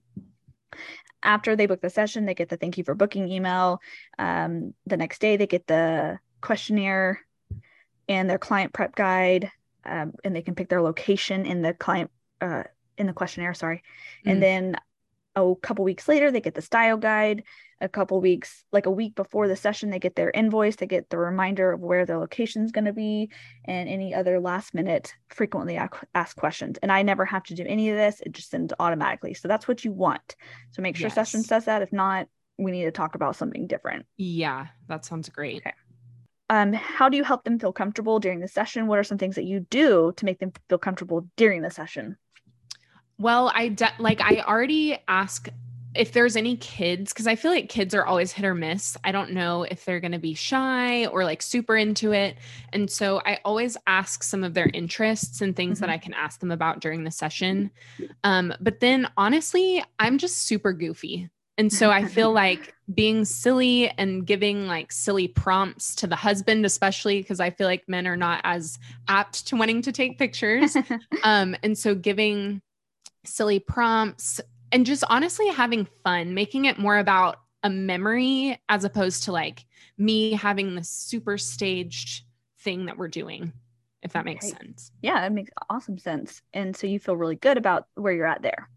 After 1.24 1.56
they 1.56 1.66
book 1.66 1.82
the 1.82 1.90
session, 1.90 2.26
they 2.26 2.34
get 2.34 2.50
the 2.50 2.58
thank 2.58 2.78
you 2.78 2.84
for 2.84 2.96
booking 2.96 3.30
email. 3.30 3.80
Um, 4.20 4.74
the 4.86 4.98
next 4.98 5.20
day, 5.22 5.38
they 5.38 5.48
get 5.48 5.68
the 5.68 6.20
questionnaire 6.42 7.22
and 8.10 8.30
their 8.30 8.38
client 8.38 8.74
prep 8.74 8.96
guide, 8.96 9.50
um, 9.86 10.14
and 10.24 10.36
they 10.36 10.42
can 10.42 10.56
pick 10.56 10.70
their 10.70 10.82
location 10.82 11.46
in 11.46 11.62
the 11.62 11.74
client 11.74 12.12
uh, 12.42 12.64
in 12.98 13.08
the 13.08 13.14
questionnaire. 13.14 13.54
Sorry, 13.54 13.82
Mm. 14.26 14.32
and 14.32 14.44
then 14.44 14.76
a 15.36 15.54
couple 15.62 15.84
weeks 15.86 16.08
later, 16.08 16.30
they 16.32 16.42
get 16.42 16.54
the 16.56 16.62
style 16.62 16.98
guide. 16.98 17.44
A 17.84 17.90
couple 17.90 18.20
weeks, 18.22 18.64
like 18.72 18.86
a 18.86 18.92
week 18.92 19.14
before 19.14 19.48
the 19.50 19.56
session, 19.58 19.90
they 19.90 20.00
get 20.00 20.16
their 20.16 20.32
invoice. 20.32 20.78
They 20.78 20.88
get 20.88 21.10
the 21.10 21.18
reminder 21.18 21.74
of 21.74 21.82
where 21.82 22.06
their 22.06 22.18
location 22.18 22.64
is 22.64 22.72
going 22.72 22.86
to 22.86 22.94
be 22.94 23.30
and 23.66 23.90
any 23.90 24.16
other 24.16 24.40
last 24.40 24.74
minute 24.74 25.14
frequently 25.30 25.78
asked 26.16 26.38
questions. 26.38 26.78
And 26.82 26.92
I 26.94 27.02
never 27.02 27.26
have 27.26 27.44
to 27.44 27.54
do 27.54 27.66
any 27.68 27.90
of 27.90 27.98
this. 27.98 28.22
It 28.22 28.32
just 28.32 28.50
sends 28.50 28.74
automatically. 28.80 29.34
So 29.34 29.50
that's 29.50 29.68
what 29.68 29.84
you 29.84 29.92
want. 29.92 30.36
So 30.72 30.82
make 30.82 30.96
sure 30.96 31.12
Yes. 31.14 31.32
does 31.48 31.66
that. 31.66 31.82
If 31.82 31.92
not, 31.92 32.28
we 32.58 32.72
need 32.72 32.86
to 32.86 32.92
talk 32.92 33.16
about 33.16 33.36
something 33.36 33.68
different. 33.68 34.06
yeah, 34.16 34.68
that 34.88 35.04
sounds 35.04 35.28
great. 35.28 35.58
Okay. 35.58 35.74
Um, 36.50 36.72
how 36.72 37.10
do 37.10 37.18
you 37.18 37.24
help 37.26 37.44
them 37.44 37.60
feel 37.60 37.74
comfortable 37.74 38.20
during 38.20 38.40
the 38.40 38.48
session? 38.48 38.88
What 38.88 39.00
are 39.00 39.04
some 39.04 39.18
things 39.18 39.36
that 39.36 39.44
you 39.46 39.60
do 39.70 40.14
to 40.18 40.26
make 40.26 40.40
them 40.40 40.54
feel 40.70 40.78
comfortable 40.78 41.28
during 41.36 41.62
the 41.64 41.72
session? 41.72 42.16
Well, 43.18 43.52
I 43.54 43.70
de- 43.70 43.94
like 44.00 44.22
I 44.22 44.42
already 44.42 44.98
ask 45.08 45.48
if 45.96 46.12
there's 46.12 46.36
any 46.36 46.58
kids 46.58 47.14
because 47.14 47.28
I 47.28 47.36
feel 47.36 47.52
like 47.52 47.70
kids 47.70 47.94
are 47.94 48.06
always 48.06 48.32
hit 48.32 48.46
or 48.46 48.56
miss. 48.56 48.98
I 49.04 49.12
don't 49.12 49.32
know 49.32 49.64
if 49.64 49.86
they're 49.86 50.00
going 50.00 50.12
to 50.14 50.20
be 50.20 50.34
shy 50.34 51.06
or 51.08 51.24
like 51.24 51.42
super 51.42 51.76
into 51.78 52.12
it. 52.14 52.38
And 52.72 52.90
so 52.90 53.22
I 53.26 53.40
always 53.46 53.78
ask 53.86 54.24
some 54.24 54.44
of 54.44 54.54
their 54.54 54.70
interests 54.74 55.42
and 55.42 55.56
things 55.56 55.80
that 55.80 55.90
Mhm. 55.90 55.94
I 55.94 55.98
can 56.00 56.14
ask 56.14 56.40
them 56.40 56.52
about 56.52 56.80
during 56.80 57.04
the 57.04 57.12
session. 57.12 57.72
Um, 58.24 58.54
but 58.60 58.80
then 58.80 59.08
honestly, 59.18 59.84
I'm 60.00 60.18
just 60.18 60.38
super 60.44 60.74
goofy. 60.74 61.30
And 61.60 61.72
so 61.72 61.92
I 61.92 62.06
feel 62.06 62.32
like 62.34 62.74
being 62.94 63.26
silly 63.26 63.90
and 63.90 64.26
giving 64.26 64.66
like 64.66 64.92
silly 64.92 65.28
prompts 65.28 65.96
to 65.98 66.08
the 66.08 66.16
husband, 66.16 66.66
especially 66.66 67.22
because 67.22 67.40
I 67.40 67.52
feel 67.52 67.68
like 67.68 67.88
men 67.88 68.08
are 68.08 68.18
not 68.18 68.42
as 68.44 68.80
apt 69.08 69.46
to 69.48 69.56
wanting 69.56 69.84
to 69.84 69.92
take 69.92 70.18
pictures. 70.18 70.76
Um, 71.24 71.56
and 71.64 71.78
so 71.78 71.96
giving 71.96 72.62
silly 73.26 73.60
prompts 73.60 74.42
and 74.74 74.86
just 74.86 75.04
honestly 75.10 75.48
having 75.50 75.88
fun, 76.04 76.34
making 76.34 76.66
it 76.66 76.78
more 76.80 76.98
about 76.98 77.38
a 77.64 77.70
memory 77.70 78.60
as 78.68 78.84
opposed 78.84 79.24
to 79.24 79.32
like 79.32 79.66
me 79.98 80.34
having 80.34 80.76
this 80.76 80.90
super 80.90 81.38
staged 81.38 82.24
thing 82.60 82.88
that 82.88 82.98
we're 82.98 83.08
doing, 83.08 83.54
if 84.02 84.14
that 84.14 84.26
makes 84.26 84.46
Okay. 84.46 84.58
sense. 84.58 84.92
yeah, 85.02 85.26
it 85.26 85.32
makes 85.32 85.52
awesome 85.70 85.98
sense. 85.98 86.42
And 86.54 86.76
so 86.76 86.88
you 86.88 87.00
feel 87.00 87.16
really 87.16 87.36
good 87.36 87.58
about 87.58 87.88
where 87.96 88.14
you're 88.14 88.26
at 88.28 88.42
there. 88.42 88.70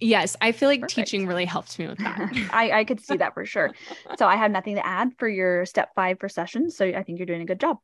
Yes, 0.00 0.36
I 0.40 0.52
feel 0.52 0.68
like 0.68 0.80
Perfect. 0.80 0.94
teaching 0.94 1.26
really 1.26 1.44
helped 1.44 1.78
me 1.78 1.86
with 1.86 1.98
that. 1.98 2.22
I, 2.50 2.70
I 2.80 2.84
could 2.84 3.00
see 3.00 3.18
that 3.18 3.34
for 3.34 3.44
sure. 3.44 3.74
So 4.18 4.26
I 4.26 4.36
have 4.36 4.50
nothing 4.50 4.76
to 4.76 4.86
add 4.86 5.12
for 5.18 5.28
your 5.28 5.66
step 5.66 5.90
five 5.94 6.18
for 6.18 6.28
sessions. 6.28 6.76
So 6.76 6.86
I 6.86 7.02
think 7.02 7.18
you're 7.18 7.26
doing 7.26 7.42
a 7.42 7.46
good 7.46 7.60
job. 7.60 7.78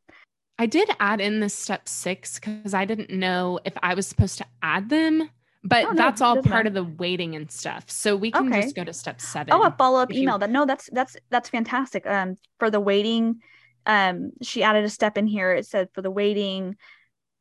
I 0.58 0.66
did 0.66 0.88
add 1.00 1.20
in 1.20 1.40
the 1.40 1.48
step 1.48 1.88
six 1.88 2.38
because 2.38 2.72
I 2.72 2.84
didn't 2.86 3.10
know 3.10 3.60
if 3.64 3.74
I 3.82 3.94
was 3.94 4.06
supposed 4.06 4.38
to 4.38 4.46
add 4.62 4.88
them, 4.88 5.28
but 5.64 5.84
Oh, 5.86 5.90
no, 5.90 5.94
that's 5.96 6.20
all 6.20 6.34
part 6.36 6.46
matter. 6.46 6.68
of 6.68 6.74
the 6.74 6.84
waiting 6.84 7.34
and 7.36 7.50
stuff. 7.50 7.90
So 7.90 8.16
we 8.16 8.30
can 8.30 8.48
Okay. 8.52 8.62
just 8.62 8.76
go 8.76 8.84
to 8.84 8.92
step 8.92 9.20
seven. 9.20 9.52
Oh, 9.52 9.62
a 9.64 9.70
follow 9.72 10.00
up 10.00 10.10
if 10.10 10.16
you- 10.16 10.22
email. 10.22 10.38
That 10.38 10.50
no, 10.50 10.64
that's 10.66 10.88
that's 10.92 11.16
that's 11.30 11.48
fantastic. 11.48 12.06
Um, 12.06 12.36
for 12.58 12.70
the 12.70 12.80
waiting, 12.80 13.40
um, 13.86 14.32
she 14.42 14.62
added 14.62 14.84
a 14.84 14.88
step 14.90 15.16
in 15.18 15.26
here. 15.26 15.52
It 15.52 15.66
said 15.66 15.88
for 15.92 16.02
the 16.02 16.10
waiting, 16.10 16.76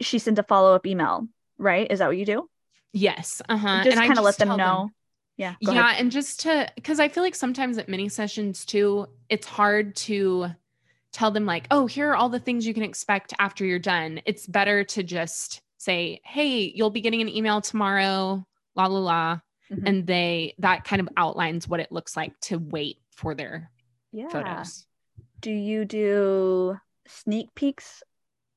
she 0.02 0.20
sent 0.20 0.40
a 0.40 0.44
follow 0.44 0.74
up 0.76 0.86
email. 0.88 1.28
Right? 1.58 1.90
Is 1.92 2.00
that 2.00 2.08
what 2.08 2.18
you 2.18 2.26
do? 2.26 2.50
Yes. 2.94 3.42
Uh 3.48 3.58
huh. 3.58 3.84
just 3.84 3.98
kind 3.98 4.18
of 4.18 4.24
let 4.24 4.38
them 4.38 4.58
know. 4.58 4.90
Yeah. 5.38 5.56
go 5.66 5.74
yeah 5.74 5.90
ahead. 5.90 6.02
and 6.02 6.12
just 6.14 6.40
to 6.44 6.72
because 6.76 6.98
i 7.02 7.10
feel 7.10 7.22
like 7.22 7.36
sometimes 7.36 7.78
at 7.78 7.90
mini 7.90 8.08
sessions 8.08 8.64
too 8.64 9.06
it's 9.28 9.46
hard 9.46 9.94
to 9.98 10.48
tell 11.12 11.30
them 11.30 11.46
like 11.46 11.68
oh 11.72 11.88
here 11.88 12.10
are 12.12 12.16
all 12.16 12.30
the 12.30 12.40
things 12.40 12.66
you 12.66 12.74
can 12.74 12.84
expect 12.84 13.34
after 13.38 13.66
you're 13.66 13.78
done 13.78 14.22
it's 14.26 14.48
better 14.48 14.86
to 14.86 15.04
just 15.04 15.62
say 15.86 16.20
hey 16.24 16.72
you'll 16.76 16.90
be 16.90 17.02
getting 17.02 17.22
an 17.22 17.30
email 17.30 17.62
tomorrow 17.62 18.46
la 18.76 18.86
la 18.88 19.00
la 19.00 19.40
Mhm. 19.72 19.84
and 19.88 20.08
they 20.08 20.54
that 20.60 20.84
kind 20.84 21.00
of 21.00 21.10
outlines 21.18 21.68
what 21.68 21.80
it 21.80 21.92
looks 21.92 22.16
like 22.16 22.34
to 22.42 22.58
wait 22.58 22.98
for 23.12 23.34
their 23.34 23.72
Yeah. 24.12 24.30
photos 24.30 24.86
Do 25.42 25.52
you 25.52 25.86
do 25.86 26.78
sneak 27.08 27.54
peeks 27.56 28.02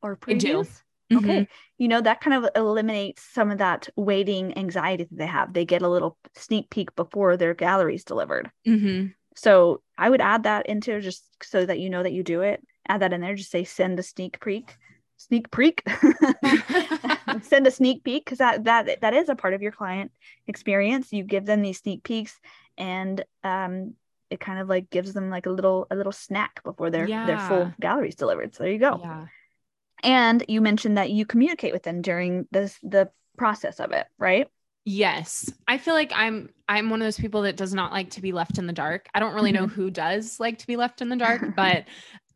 or 0.03 0.17
previews? 0.17 0.83
Mhm. 1.11 1.19
Okay. 1.19 1.49
You 1.79 1.88
know, 1.88 2.01
that 2.03 2.21
kind 2.21 2.35
of 2.45 2.51
eliminates 2.55 3.23
some 3.23 3.51
of 3.51 3.59
that 3.59 3.88
waiting 3.97 4.57
anxiety 4.59 5.05
that 5.05 5.17
they 5.19 5.27
have. 5.27 5.53
They 5.53 5.64
get 5.64 5.83
a 5.83 5.88
little 5.88 6.17
sneak 6.35 6.69
peek 6.71 6.95
before 6.97 7.37
their 7.37 7.55
gallery's 7.55 8.05
delivered. 8.05 8.51
Mhm. 8.67 9.14
So 9.35 9.83
I 9.97 10.09
would 10.11 10.21
add 10.21 10.43
that 10.45 10.67
into 10.67 11.01
just 11.01 11.25
so 11.43 11.64
that 11.67 11.79
you 11.79 11.88
know 11.91 12.03
that 12.03 12.12
you 12.12 12.23
do 12.23 12.41
it. 12.43 12.62
Add 12.88 13.01
that 13.01 13.12
in 13.12 13.21
there. 13.23 13.35
Just 13.35 13.51
say 13.51 13.64
send 13.64 13.99
a 13.99 14.03
sneak 14.03 14.41
peek. 14.41 14.77
Sneak 15.18 15.50
peek. 15.50 15.83
send 17.42 17.66
a 17.66 17.70
sneak 17.70 18.04
peek 18.04 18.24
because 18.24 18.38
that 18.38 18.64
that 18.64 19.00
that 19.00 19.14
is 19.14 19.28
a 19.28 19.35
part 19.35 19.52
of 19.54 19.62
your 19.62 19.72
client 19.72 20.11
experience. 20.46 21.12
You 21.12 21.24
give 21.24 21.44
them 21.44 21.61
these 21.62 21.78
sneak 21.78 22.02
peeks 22.02 22.38
and 22.76 23.24
um 23.44 23.94
it 24.31 24.40
kind 24.40 24.59
of 24.59 24.68
like 24.68 24.90
gives 24.90 25.12
them 25.12 25.31
like 25.31 25.46
a 25.46 25.50
little 25.50 25.87
a 25.90 25.96
little 25.96 26.12
snack 26.12 26.62
before 26.64 26.90
their 26.90 27.07
their 27.07 27.38
full 27.38 27.61
Yeah. 27.61 27.72
gallery's 27.81 28.14
delivered. 28.14 28.54
So 28.54 28.62
there 28.64 28.72
you 28.72 28.78
go. 28.78 29.00
yeah 29.02 29.26
And 30.02 30.44
you 30.48 30.61
mentioned 30.61 30.96
that 30.98 31.11
you 31.11 31.26
communicate 31.26 31.72
with 31.72 31.83
them 31.83 32.02
during 32.02 32.46
this 32.50 32.78
the 32.83 33.11
process 33.37 33.81
of 33.81 33.92
it, 33.92 34.07
right? 34.18 34.48
Yes. 34.85 35.52
I 35.66 35.76
feel 35.78 35.94
like 35.94 36.12
I'm 36.14 36.48
I'm 36.68 36.88
one 36.88 37.02
of 37.02 37.07
those 37.07 37.18
people 37.18 37.42
that 37.42 37.57
does 37.57 37.74
not 37.74 37.92
like 37.92 38.11
to 38.11 38.22
be 38.22 38.33
left 38.33 38.59
in 38.59 38.66
the 38.66 38.72
dark. 38.72 39.07
I 39.14 39.20
don't 39.20 39.35
really 39.35 39.52
know 39.52 39.66
who 39.66 39.90
does 39.90 40.38
like 40.40 40.59
to 40.59 40.66
be 40.66 40.76
left 40.76 41.02
in 41.02 41.09
the 41.09 41.16
dark, 41.16 41.42
but 41.57 41.85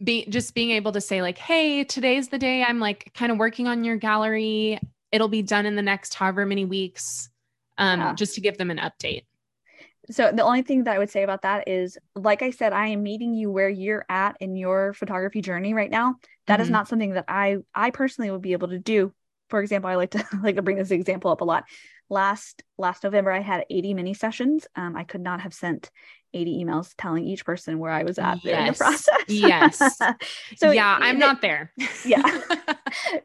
be 0.04 0.26
just 0.26 0.54
being 0.54 0.70
able 0.70 0.92
to 0.92 1.00
say 1.00 1.22
like, 1.22 1.38
"Hey, 1.38 1.84
today's 1.84 2.28
the 2.28 2.38
day 2.38 2.62
I'm 2.62 2.80
like 2.80 3.12
kind 3.14 3.32
of 3.32 3.38
working 3.38 3.66
on 3.68 3.84
your 3.84 3.96
gallery. 3.96 4.78
It'll 5.10 5.28
be 5.28 5.42
done 5.42 5.66
in 5.66 5.76
the 5.76 5.82
next 5.82 6.14
however 6.14 6.46
many 6.46 6.64
weeks." 6.64 7.30
Um 7.78 8.00
Yeah. 8.00 8.14
just 8.14 8.34
to 8.36 8.40
give 8.40 8.58
them 8.58 8.70
an 8.70 8.78
update. 8.78 9.24
So 10.10 10.32
the 10.32 10.42
only 10.42 10.62
thing 10.62 10.84
that 10.84 10.94
I 10.96 10.98
would 10.98 11.10
say 11.10 11.22
about 11.22 11.42
that 11.42 11.68
is, 11.68 11.96
like 12.16 12.42
I 12.42 12.50
said, 12.50 12.72
I 12.72 12.88
am 12.88 13.02
meeting 13.02 13.34
you 13.34 13.50
where 13.50 13.68
you're 13.68 14.04
at 14.08 14.36
in 14.40 14.56
your 14.56 14.92
photography 14.94 15.40
journey 15.40 15.74
right 15.74 15.90
now. 15.90 16.16
That 16.46 16.60
is 16.60 16.68
Mhm. 16.68 16.72
not 16.72 16.88
something 16.88 17.12
that 17.14 17.26
I 17.28 17.58
I 17.74 17.90
personally 17.90 18.30
would 18.30 18.42
be 18.42 18.52
able 18.52 18.68
to 18.68 18.78
do. 18.78 19.12
For 19.48 19.60
example, 19.60 19.90
I 19.90 19.94
like 19.94 20.10
to 20.12 20.24
like 20.42 20.56
to 20.56 20.62
bring 20.62 20.76
this 20.76 20.90
example 20.90 21.30
up 21.30 21.40
a 21.40 21.44
lot. 21.44 21.64
Last 22.10 22.62
last 22.78 23.04
November, 23.04 23.30
I 23.30 23.40
had 23.40 23.64
80 23.70 23.94
mini 23.94 24.12
sessions. 24.14 24.66
Um, 24.74 24.96
I 24.96 25.04
could 25.04 25.20
not 25.20 25.40
have 25.40 25.54
sent 25.54 25.90
80 26.34 26.64
emails 26.64 26.94
telling 26.98 27.26
each 27.26 27.44
person 27.44 27.78
where 27.78 27.90
I 27.90 28.02
was 28.02 28.18
at 28.18 28.44
in 28.44 28.66
the 28.66 28.72
process. 28.72 29.24
Yes. 29.28 29.78
so 30.56 30.70
yeah, 30.70 30.98
I'm 31.00 31.16
it- 31.16 31.20
not 31.20 31.40
there. 31.40 31.72
Yeah. 32.04 32.22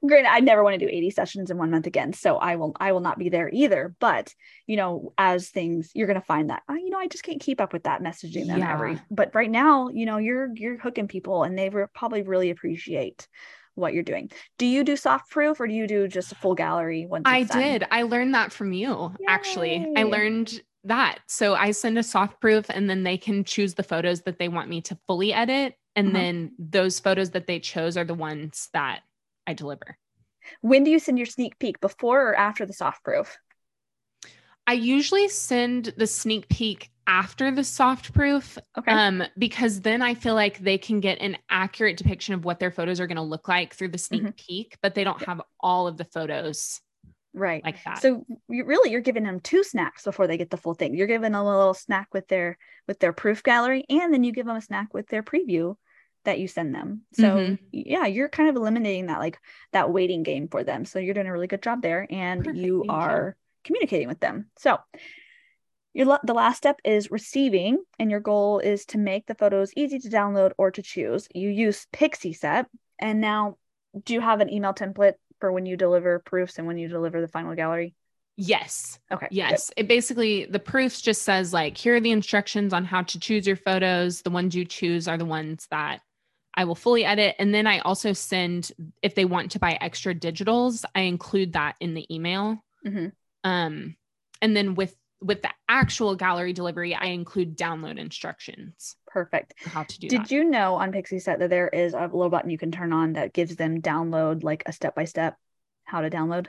granted 0.05 0.29
i 0.29 0.39
never 0.39 0.63
want 0.63 0.79
to 0.79 0.85
do 0.85 0.89
80 0.91 1.09
sessions 1.09 1.51
in 1.51 1.57
one 1.57 1.71
month 1.71 1.87
again 1.87 2.13
so 2.13 2.37
i 2.37 2.55
will 2.55 2.75
i 2.79 2.91
will 2.91 2.99
not 2.99 3.17
be 3.17 3.29
there 3.29 3.49
either 3.51 3.93
but 3.99 4.33
you 4.65 4.77
know 4.77 5.13
as 5.17 5.49
things 5.49 5.91
you're 5.93 6.07
going 6.07 6.19
to 6.19 6.25
find 6.25 6.49
that 6.49 6.63
oh, 6.69 6.75
you 6.75 6.89
know 6.89 6.99
i 6.99 7.07
just 7.07 7.23
can't 7.23 7.41
keep 7.41 7.59
up 7.59 7.73
with 7.73 7.83
that 7.83 8.01
messaging 8.01 8.47
them 8.47 8.61
every 8.61 8.93
Yeah. 8.93 8.99
but 9.11 9.33
right 9.35 9.49
now 9.49 9.89
you 9.89 10.05
know 10.05 10.17
you're 10.17 10.49
you're 10.55 10.77
hooking 10.77 11.07
people 11.07 11.43
and 11.43 11.57
they 11.57 11.69
probably 11.93 12.21
really 12.21 12.49
appreciate 12.49 13.27
what 13.75 13.93
you're 13.93 14.03
doing 14.03 14.31
do 14.57 14.65
you 14.65 14.83
do 14.83 14.95
soft 14.95 15.29
proof 15.29 15.59
or 15.59 15.67
do 15.67 15.73
you 15.73 15.87
do 15.87 16.07
just 16.07 16.31
a 16.31 16.35
full 16.35 16.55
gallery 16.55 17.05
once 17.05 17.23
I 17.25 17.43
did. 17.43 17.85
I 17.91 18.03
learned 18.03 18.33
that 18.35 18.51
from 18.51 18.73
you, 18.73 19.13
actually. 19.27 19.85
I 19.95 20.03
learned 20.03 20.61
that. 20.83 21.19
So 21.27 21.53
I 21.55 21.71
send 21.71 21.97
a 21.97 22.03
soft 22.03 22.39
proof 22.39 22.65
and 22.69 22.89
then 22.89 23.03
they 23.03 23.17
can 23.17 23.43
choose 23.43 23.73
the 23.73 23.83
photos 23.83 24.21
that 24.21 24.39
they 24.39 24.47
want 24.47 24.69
me 24.69 24.81
to 24.81 24.97
fully 25.07 25.33
edit. 25.33 25.75
And 25.95 26.09
Uh-huh. 26.09 26.17
then 26.17 26.51
those 26.59 26.99
photos 26.99 27.31
that 27.31 27.47
they 27.47 27.59
chose 27.59 27.97
are 27.97 28.05
the 28.05 28.13
ones 28.13 28.69
that 28.73 29.01
I 29.45 29.53
deliver. 29.53 29.97
when 30.61 30.83
do 30.83 30.91
you 30.91 30.99
send 30.99 31.17
your 31.17 31.25
sneak 31.25 31.59
peek 31.59 31.79
before 31.81 32.29
or 32.29 32.35
after 32.35 32.65
the 32.65 32.73
soft 32.73 33.03
proof 33.03 33.37
I 34.65 34.73
usually 34.73 35.27
send 35.29 35.93
the 35.97 36.07
sneak 36.07 36.49
peek 36.49 36.89
after 37.05 37.51
the 37.51 37.63
soft 37.63 38.13
proof 38.13 38.57
Okay. 38.77 38.91
um 38.93 39.23
because 39.37 39.81
then 39.81 40.01
I 40.01 40.13
feel 40.13 40.35
like 40.35 40.59
they 40.59 40.77
can 40.77 40.99
get 40.99 41.19
an 41.21 41.37
accurate 41.49 41.97
depiction 41.97 42.33
of 42.33 42.43
what 42.45 42.59
their 42.59 42.71
photos 42.71 42.99
are 42.99 43.07
going 43.07 43.15
to 43.17 43.21
look 43.21 43.47
like 43.47 43.73
through 43.73 43.89
the 43.89 43.97
sneak 43.97 44.23
Mhm. 44.23 44.37
peek, 44.37 44.77
but 44.81 44.93
they 44.93 45.03
don't 45.03 45.23
have 45.23 45.41
all 45.59 45.87
of 45.87 45.97
the 45.97 46.05
photos 46.05 46.81
right. 47.37 47.63
like 47.63 47.83
that. 47.83 48.01
So 48.01 48.25
you 48.49 48.65
really 48.65 48.91
you're 48.91 49.01
giving 49.01 49.23
them 49.23 49.39
two 49.39 49.63
snacks 49.63 50.03
before 50.03 50.27
they 50.27 50.37
get 50.37 50.49
the 50.49 50.57
full 50.57 50.73
thing. 50.73 50.95
You're 50.95 51.07
giving 51.07 51.31
them 51.31 51.41
a 51.41 51.57
little 51.57 51.73
snack 51.73 52.07
with 52.13 52.27
their 52.27 52.57
with 52.87 52.99
their 52.99 53.13
proof 53.13 53.43
gallery, 53.43 53.85
and 53.89 54.13
then 54.13 54.23
you 54.23 54.31
give 54.31 54.45
them 54.45 54.55
a 54.57 54.61
snack 54.61 54.93
with 54.93 55.07
their 55.07 55.23
preview 55.23 55.75
that 56.25 56.39
you 56.39 56.47
send 56.47 56.75
them. 56.75 57.03
So 57.13 57.23
Mhm. 57.23 57.59
yeah, 57.71 58.05
you're 58.05 58.29
kind 58.29 58.49
of 58.49 58.55
eliminating 58.55 59.05
that 59.07 59.19
like 59.19 59.39
that 59.71 59.91
waiting 59.91 60.23
game 60.23 60.47
for 60.47 60.63
them. 60.63 60.83
So 60.85 60.99
you're 60.99 61.13
doing 61.13 61.27
a 61.27 61.31
really 61.31 61.47
good 61.47 61.63
job 61.63 61.81
there, 61.81 62.05
and 62.09 62.43
Perfect, 62.43 62.57
you 62.57 62.79
thank 62.79 62.91
you. 62.91 62.95
are 62.95 63.37
communicating 63.63 64.07
with 64.07 64.19
them. 64.19 64.49
So 64.57 64.79
your 65.93 66.19
the 66.23 66.33
last 66.33 66.57
step 66.57 66.79
is 66.83 67.09
receiving, 67.11 67.83
and 67.97 68.11
your 68.11 68.19
goal 68.19 68.59
is 68.59 68.85
to 68.87 68.97
make 68.97 69.25
the 69.25 69.35
photos 69.35 69.71
easy 69.75 69.99
to 69.99 70.09
download 70.09 70.51
or 70.57 70.69
to 70.71 70.81
choose. 70.81 71.27
You 71.33 71.49
use 71.49 71.87
Pixieset 71.93 72.65
and 72.99 73.21
now 73.21 73.57
do 74.03 74.13
you 74.13 74.21
have 74.21 74.41
an 74.41 74.51
email 74.51 74.73
template 74.73 75.13
for 75.39 75.51
when 75.51 75.65
you 75.65 75.77
deliver 75.77 76.19
proofs 76.19 76.57
and 76.57 76.67
when 76.67 76.77
you 76.77 76.87
deliver 76.87 77.21
the 77.21 77.27
final 77.27 77.55
gallery? 77.55 77.95
yes. 78.37 78.99
Okay. 79.11 79.27
good. 79.29 79.35
Yes. 79.35 79.71
It 79.75 79.87
basically 79.87 80.45
the 80.45 80.59
proofs 80.59 81.01
just 81.01 81.23
says 81.23 81.51
like 81.53 81.77
here 81.77 81.95
are 81.95 81.99
the 81.99 82.11
instructions 82.11 82.71
on 82.71 82.85
how 82.85 83.01
to 83.01 83.19
choose 83.19 83.47
your 83.47 83.55
photos. 83.55 84.21
The 84.21 84.29
ones 84.29 84.55
you 84.55 84.63
choose 84.63 85.07
are 85.07 85.17
the 85.17 85.25
ones 85.25 85.67
that 85.71 86.01
I 86.53 86.63
will 86.63 86.75
fully 86.75 87.03
edit. 87.03 87.35
And 87.39 87.53
then 87.53 87.67
I 87.67 87.79
also 87.79 88.13
send 88.13 88.71
if 89.01 89.15
they 89.15 89.25
want 89.25 89.51
to 89.51 89.59
buy 89.59 89.77
extra 89.81 90.13
digitals, 90.15 90.85
I 90.95 91.01
include 91.01 91.53
that 91.53 91.75
in 91.79 91.93
the 91.93 92.13
email. 92.13 92.63
Mhm. 92.85 93.11
Um 93.43 93.95
and 94.41 94.55
then 94.55 94.75
with 94.75 94.95
with 95.21 95.41
the 95.41 95.49
actual 95.67 96.15
gallery 96.15 96.53
delivery, 96.53 96.93
I 96.93 97.05
include 97.05 97.57
download 97.57 97.97
instructions 97.97 98.95
Perfect. 99.07 99.55
how 99.65 99.83
to 99.83 99.99
do 99.99 100.07
Did 100.07 100.21
that. 100.23 100.31
you 100.31 100.43
know 100.43 100.75
on 100.75 100.91
Pixieset 100.91 101.39
that 101.39 101.49
there 101.49 101.67
is 101.69 101.93
a 101.93 102.01
little 102.01 102.29
button 102.29 102.49
you 102.49 102.57
can 102.57 102.71
turn 102.71 102.93
on 102.93 103.13
that 103.13 103.33
gives 103.33 103.55
them 103.55 103.81
download 103.81 104.43
like 104.43 104.63
a 104.65 104.71
step 104.71 104.95
by 104.95 105.05
step 105.05 105.35
how 105.83 106.01
to 106.01 106.09
download? 106.09 106.47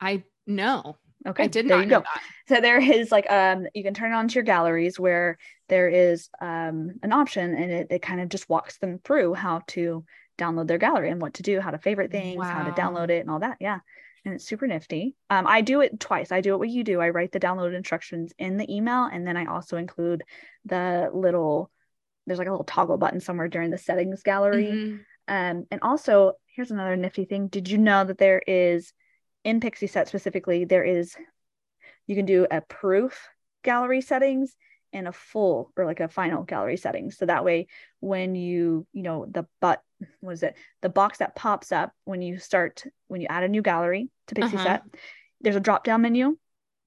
I 0.00 0.24
know. 0.46 0.96
Okay. 1.26 1.44
I 1.44 1.46
did 1.48 1.68
there 1.68 1.76
not 1.76 1.84
you 1.84 1.90
know 1.90 2.00
go. 2.00 2.06
that. 2.14 2.22
So 2.48 2.60
there 2.60 2.80
is 2.80 3.12
like 3.12 3.30
um 3.30 3.66
you 3.74 3.84
can 3.84 3.94
turn 3.94 4.12
it 4.12 4.16
on 4.16 4.28
to 4.28 4.34
your 4.34 4.42
galleries 4.42 4.98
where 4.98 5.38
there 5.68 5.88
is 5.88 6.28
um 6.40 6.92
an 7.02 7.12
option 7.12 7.54
and 7.54 7.70
it, 7.70 7.86
it 7.90 8.02
kind 8.02 8.20
of 8.20 8.30
just 8.30 8.48
walks 8.48 8.78
them 8.78 8.98
through 9.04 9.34
how 9.34 9.62
to 9.68 10.04
download 10.38 10.66
their 10.66 10.78
gallery 10.78 11.10
and 11.10 11.20
what 11.20 11.34
to 11.34 11.42
do, 11.42 11.60
how 11.60 11.70
to 11.70 11.78
favorite 11.78 12.10
things, 12.10 12.42
how 12.42 12.64
to 12.64 12.72
download 12.72 13.10
it 13.10 13.20
and 13.20 13.30
all 13.30 13.40
that. 13.40 13.58
Yeah. 13.60 13.80
And 14.24 14.34
it's 14.34 14.44
super 14.44 14.66
nifty. 14.66 15.16
Um, 15.30 15.46
I 15.46 15.62
do 15.62 15.80
it 15.80 15.98
twice. 15.98 16.30
I 16.30 16.40
do 16.40 16.54
it 16.54 16.58
what 16.58 16.68
you 16.68 16.84
do. 16.84 17.00
I 17.00 17.10
write 17.10 17.32
the 17.32 17.40
download 17.40 17.74
instructions 17.74 18.32
in 18.38 18.56
the 18.58 18.74
email, 18.74 19.04
and 19.04 19.26
then 19.26 19.36
I 19.36 19.46
also 19.46 19.76
include 19.76 20.22
the 20.64 21.10
little. 21.12 21.70
There's 22.26 22.38
like 22.38 22.48
a 22.48 22.50
little 22.50 22.64
toggle 22.64 22.98
button 22.98 23.20
somewhere 23.20 23.48
during 23.48 23.70
the 23.70 23.78
settings 23.78 24.22
gallery. 24.22 24.66
Mhm. 24.66 25.00
Um, 25.26 25.66
and 25.70 25.80
also, 25.80 26.34
here's 26.54 26.70
another 26.70 26.96
nifty 26.96 27.24
thing. 27.24 27.48
Did 27.48 27.70
you 27.70 27.78
know 27.78 28.04
that 28.04 28.18
there 28.18 28.42
is 28.46 28.92
in 29.44 29.60
Pixieset 29.60 30.08
specifically, 30.08 30.64
there 30.64 30.84
is 30.84 31.16
you 32.06 32.14
can 32.14 32.26
do 32.26 32.46
a 32.50 32.60
proof 32.60 33.28
gallery 33.62 34.00
settings 34.00 34.56
and 34.92 35.06
a 35.06 35.12
full 35.12 35.72
or 35.76 35.84
like 35.84 36.00
a 36.00 36.08
final 36.08 36.42
gallery 36.42 36.76
settings. 36.76 37.16
So 37.16 37.26
that 37.26 37.44
way, 37.44 37.68
when 38.00 38.34
you, 38.34 38.86
you 38.92 39.02
know, 39.02 39.26
the 39.26 39.46
but 39.60 39.82
what 40.20 40.32
is 40.32 40.42
it? 40.42 40.54
The 40.82 40.88
box 40.88 41.18
that 41.18 41.34
pops 41.36 41.72
up 41.72 41.92
when 42.04 42.22
you 42.22 42.38
start 42.38 42.84
when 43.08 43.20
you 43.20 43.26
add 43.30 43.42
a 43.44 43.48
new 43.48 43.62
gallery 43.62 44.10
to 44.28 44.34
Pixie 44.34 44.56
Uh-huh. 44.56 44.64
Set, 44.64 44.82
there's 45.40 45.56
a 45.56 45.60
drop 45.60 45.84
down 45.84 46.02
menu. 46.02 46.36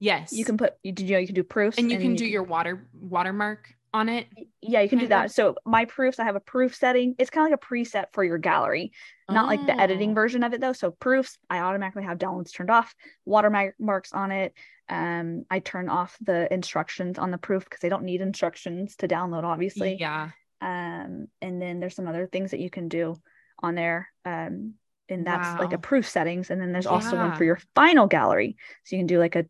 Yes. 0.00 0.32
You 0.32 0.44
can 0.44 0.56
put 0.58 0.74
you, 0.82 0.92
did 0.92 1.08
you 1.08 1.14
know 1.14 1.18
you 1.20 1.26
can 1.26 1.34
do 1.34 1.44
proofs 1.44 1.78
and 1.78 1.90
you 1.90 1.98
can 1.98 2.14
do 2.14 2.26
your 2.26 2.42
water 2.42 2.88
watermark 2.92 3.68
on 3.94 4.08
it. 4.08 4.26
yeah 4.60 4.80
you 4.80 4.88
can 4.88 4.98
do 4.98 5.04
of. 5.04 5.10
that. 5.10 5.30
So 5.30 5.54
my 5.64 5.84
proofs, 5.84 6.18
I 6.18 6.24
have 6.24 6.34
a 6.34 6.40
proof 6.40 6.74
setting. 6.74 7.14
It's 7.18 7.30
kind 7.30 7.46
of 7.46 7.52
like 7.52 7.60
a 7.62 7.66
preset 7.74 8.06
for 8.12 8.24
your 8.24 8.38
gallery. 8.38 8.90
not 9.30 9.46
like 9.46 9.64
the 9.66 9.80
editing 9.80 10.10
Oh. 10.10 10.14
version 10.14 10.42
of 10.42 10.52
it 10.52 10.60
though. 10.60 10.72
So 10.72 10.90
proofs, 10.90 11.38
I 11.48 11.60
automatically 11.60 12.02
have 12.02 12.18
downloads 12.18 12.52
turned 12.52 12.70
off, 12.70 12.92
watermarks 13.24 14.12
on 14.12 14.32
it. 14.32 14.52
Um, 14.88 15.44
I 15.50 15.60
turn 15.60 15.88
off 15.88 16.16
the 16.20 16.52
instructions 16.52 17.18
on 17.18 17.30
the 17.30 17.38
proof 17.38 17.64
because 17.64 17.80
they 17.80 17.88
don't 17.88 18.02
need 18.04 18.20
instructions 18.20 18.96
to 18.96 19.08
download, 19.08 19.44
obviously. 19.44 19.96
Yeah. 19.98 20.30
Um, 20.64 21.28
and 21.42 21.62
then 21.62 21.80
there's 21.80 21.96
some 21.96 22.08
other 22.08 22.26
things 22.26 22.52
that 22.52 22.60
you 22.60 22.70
can 22.70 22.88
do 22.88 23.16
on 23.60 23.76
there. 23.76 24.08
Um, 24.24 24.74
and 25.10 25.26
that's 25.26 25.54
like 25.58 25.74
a 25.74 25.78
proof 25.78 26.08
settings. 26.08 26.50
And 26.50 26.60
then 26.60 26.72
there's 26.72 26.86
also 26.86 27.16
one 27.18 27.32
for 27.32 27.44
your 27.44 27.60
final 27.74 28.08
gallery. 28.08 28.56
So 28.84 28.96
you 28.96 29.00
can 29.00 29.08
do 29.08 29.20
like 29.20 29.36
a 29.36 29.46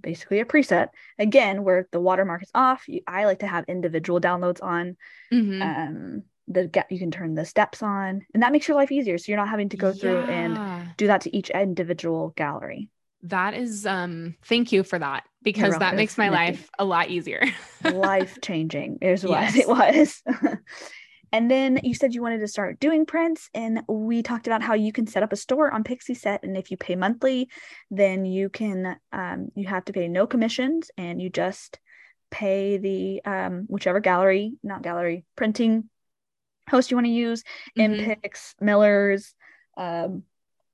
basically 0.00 0.40
a 0.40 0.44
preset 0.44 0.88
again 1.18 1.64
where 1.64 1.88
the 1.92 2.00
watermark 2.00 2.42
is 2.42 2.50
off. 2.54 2.88
You, 2.88 3.02
I 3.06 3.24
like 3.26 3.40
to 3.40 3.46
have 3.46 3.64
individual 3.68 4.20
downloads 4.20 4.62
on 4.62 4.96
Mhm. 5.32 5.62
um 5.62 6.22
the 6.48 6.66
get 6.68 6.92
you 6.92 6.98
can 6.98 7.10
turn 7.10 7.34
the 7.34 7.44
steps 7.44 7.82
on 7.82 8.26
and 8.34 8.42
that 8.42 8.52
makes 8.52 8.68
your 8.68 8.76
life 8.76 8.92
easier 8.92 9.18
so 9.18 9.32
you're 9.32 9.38
not 9.38 9.48
having 9.48 9.70
to 9.70 9.78
go 9.78 9.94
through 9.94 10.24
and 10.28 10.60
do 10.98 11.06
that 11.06 11.22
to 11.22 11.34
each 11.36 11.50
individual 11.50 12.30
gallery 12.36 12.90
That 13.24 13.54
is 13.54 13.86
um 13.86 14.36
thank 14.44 14.70
you 14.72 14.84
for 14.84 14.98
that 14.98 15.24
because 15.42 15.78
that 15.78 15.96
makes 15.96 16.16
my 16.18 16.28
life 16.28 16.68
a 16.78 16.84
lot 16.84 17.08
easier. 17.10 17.42
life 17.84 18.38
changing 18.42 18.98
is 19.02 19.24
what 19.24 19.42
Yes. 19.42 19.56
it 19.56 19.68
was 19.68 20.22
and 21.32 21.50
then 21.50 21.80
you 21.82 21.94
said 21.94 22.14
you 22.14 22.22
wanted 22.22 22.38
to 22.40 22.48
start 22.48 22.78
doing 22.80 23.04
prints 23.06 23.50
and 23.54 23.82
we 23.88 24.22
talked 24.22 24.46
about 24.46 24.62
how 24.62 24.74
you 24.74 24.92
can 24.92 25.06
set 25.06 25.22
up 25.22 25.32
a 25.32 25.36
store 25.36 25.70
on 25.72 25.84
Pixieset 25.84 26.38
and 26.42 26.56
if 26.56 26.70
you 26.70 26.76
pay 26.76 26.96
monthly 26.96 27.48
then 27.90 28.24
you 28.24 28.48
can 28.48 28.96
um, 29.12 29.48
you 29.54 29.66
have 29.66 29.84
to 29.86 29.92
pay 29.92 30.06
no 30.08 30.26
commissions 30.26 30.90
and 30.96 31.20
you 31.20 31.28
just 31.30 31.78
pay 32.30 32.78
the 32.78 33.22
um, 33.24 33.64
whichever 33.68 34.00
gallery 34.00 34.52
not 34.62 34.82
gallery 34.82 35.24
printing 35.36 35.88
host 36.70 36.90
you 36.90 36.96
want 36.96 37.06
to 37.06 37.10
use 37.12 37.42
Mhm. 37.78 38.18
Mpix, 38.22 38.54
Millers. 38.60 39.34
Um, 39.76 40.22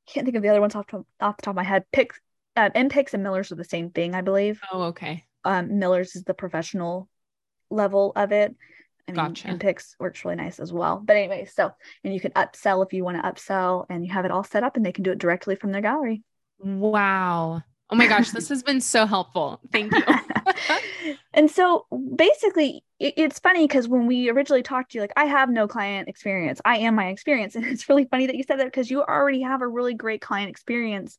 can't 0.06 0.24
think 0.24 0.36
of 0.36 0.42
the 0.42 0.48
other 0.48 0.60
ones 0.60 0.74
off, 0.74 0.86
to, 0.88 1.04
off 1.20 1.36
the 1.36 1.42
top 1.42 1.52
of 1.52 1.56
my 1.56 1.62
head. 1.64 1.84
Pix, 1.92 2.18
uh, 2.60 2.70
Mpix 2.70 3.14
and 3.14 3.22
Millers 3.22 3.50
are 3.52 3.56
the 3.56 3.64
same 3.64 3.90
thing, 3.90 4.14
I 4.14 4.20
believe. 4.20 4.60
Oh, 4.70 4.82
okay. 4.84 5.24
Um, 5.44 5.78
Millers 5.78 6.16
is 6.16 6.24
the 6.24 6.34
professional 6.34 7.08
level 7.70 8.12
of 8.16 8.32
it. 8.32 8.54
I 9.08 9.12
mean, 9.12 9.16
Gotcha. 9.16 9.48
Mpix 9.48 9.94
works 9.98 10.24
really 10.24 10.36
nice 10.36 10.60
as 10.60 10.72
well. 10.72 11.00
But 11.04 11.16
anyway, 11.16 11.46
so 11.52 11.72
and 12.04 12.12
you 12.12 12.20
can 12.20 12.32
upsell 12.32 12.84
if 12.84 12.92
you 12.92 13.04
want 13.04 13.16
to 13.16 13.28
upsell, 13.28 13.86
and 13.88 14.04
you 14.04 14.12
have 14.12 14.24
it 14.24 14.30
all 14.30 14.44
set 14.44 14.62
up, 14.62 14.76
and 14.76 14.84
they 14.84 14.92
can 14.92 15.04
do 15.04 15.10
it 15.12 15.18
directly 15.18 15.56
from 15.56 15.72
their 15.72 15.80
gallery. 15.80 16.22
Wow. 16.58 17.62
Oh 17.88 17.96
my 17.96 18.06
gosh, 18.06 18.30
this 18.30 18.48
has 18.50 18.62
been 18.62 18.80
so 18.80 19.06
helpful. 19.06 19.60
Thank 19.72 19.92
you. 19.94 20.04
and 21.34 21.50
so 21.50 21.86
basically 22.14 22.84
it- 22.98 23.14
it's 23.16 23.38
funny 23.38 23.66
because 23.66 23.88
when 23.88 24.06
we 24.06 24.30
originally 24.30 24.62
talked 24.62 24.92
to 24.92 24.98
you 24.98 25.02
like 25.02 25.12
i 25.16 25.24
have 25.24 25.48
no 25.48 25.66
client 25.66 26.08
experience 26.08 26.60
i 26.64 26.78
am 26.78 26.94
my 26.94 27.08
experience 27.08 27.54
and 27.56 27.64
it's 27.64 27.88
really 27.88 28.04
funny 28.04 28.26
that 28.26 28.36
you 28.36 28.42
said 28.42 28.58
that 28.58 28.66
because 28.66 28.90
you 28.90 29.02
already 29.02 29.42
have 29.42 29.62
a 29.62 29.68
really 29.68 29.94
great 29.94 30.20
client 30.20 30.50
experience 30.50 31.18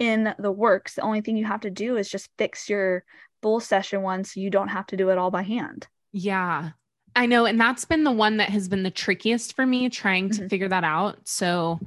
in 0.00 0.34
the 0.38 0.50
works 0.50 0.94
the 0.96 1.02
only 1.02 1.20
thing 1.20 1.36
you 1.36 1.44
have 1.44 1.60
to 1.60 1.70
do 1.70 1.96
is 1.96 2.10
just 2.10 2.28
fix 2.36 2.68
your 2.68 3.04
full 3.42 3.60
session 3.60 4.02
one 4.02 4.24
so 4.24 4.40
you 4.40 4.50
don't 4.50 4.68
have 4.68 4.86
to 4.86 4.96
do 4.96 5.10
it 5.10 5.18
all 5.18 5.30
by 5.30 5.42
hand 5.42 5.86
yeah. 6.12 6.70
I 7.14 7.26
know. 7.26 7.44
And 7.44 7.60
that's 7.60 7.84
been 7.84 8.02
the 8.04 8.10
one 8.10 8.36
that 8.38 8.48
has 8.50 8.68
been 8.68 8.82
the 8.82 8.90
trickiest 8.90 9.54
for 9.54 9.64
me 9.66 9.88
trying 9.88 10.30
to 10.30 10.42
Mhm. 10.42 10.50
figure 10.50 10.68
that 10.68 10.82
out. 10.84 11.18
So 11.28 11.78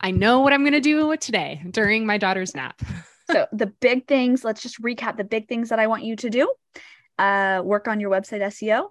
I 0.00 0.10
know 0.10 0.40
what 0.40 0.52
I'm 0.52 0.62
going 0.62 0.72
to 0.72 0.80
do 0.80 1.16
today 1.16 1.62
during 1.70 2.06
my 2.06 2.18
daughter's 2.18 2.54
nap. 2.54 2.80
so 3.30 3.46
the 3.52 3.66
big 3.66 4.06
things 4.08 4.42
let's 4.44 4.62
just 4.62 4.80
recap 4.82 5.16
the 5.16 5.24
big 5.24 5.46
things 5.46 5.68
that 5.68 5.78
i 5.78 5.86
want 5.86 6.02
you 6.02 6.16
to 6.16 6.30
do 6.30 6.52
uh, 7.18 7.62
work 7.64 7.86
on 7.86 8.00
your 8.00 8.10
website 8.10 8.40
seo 8.42 8.88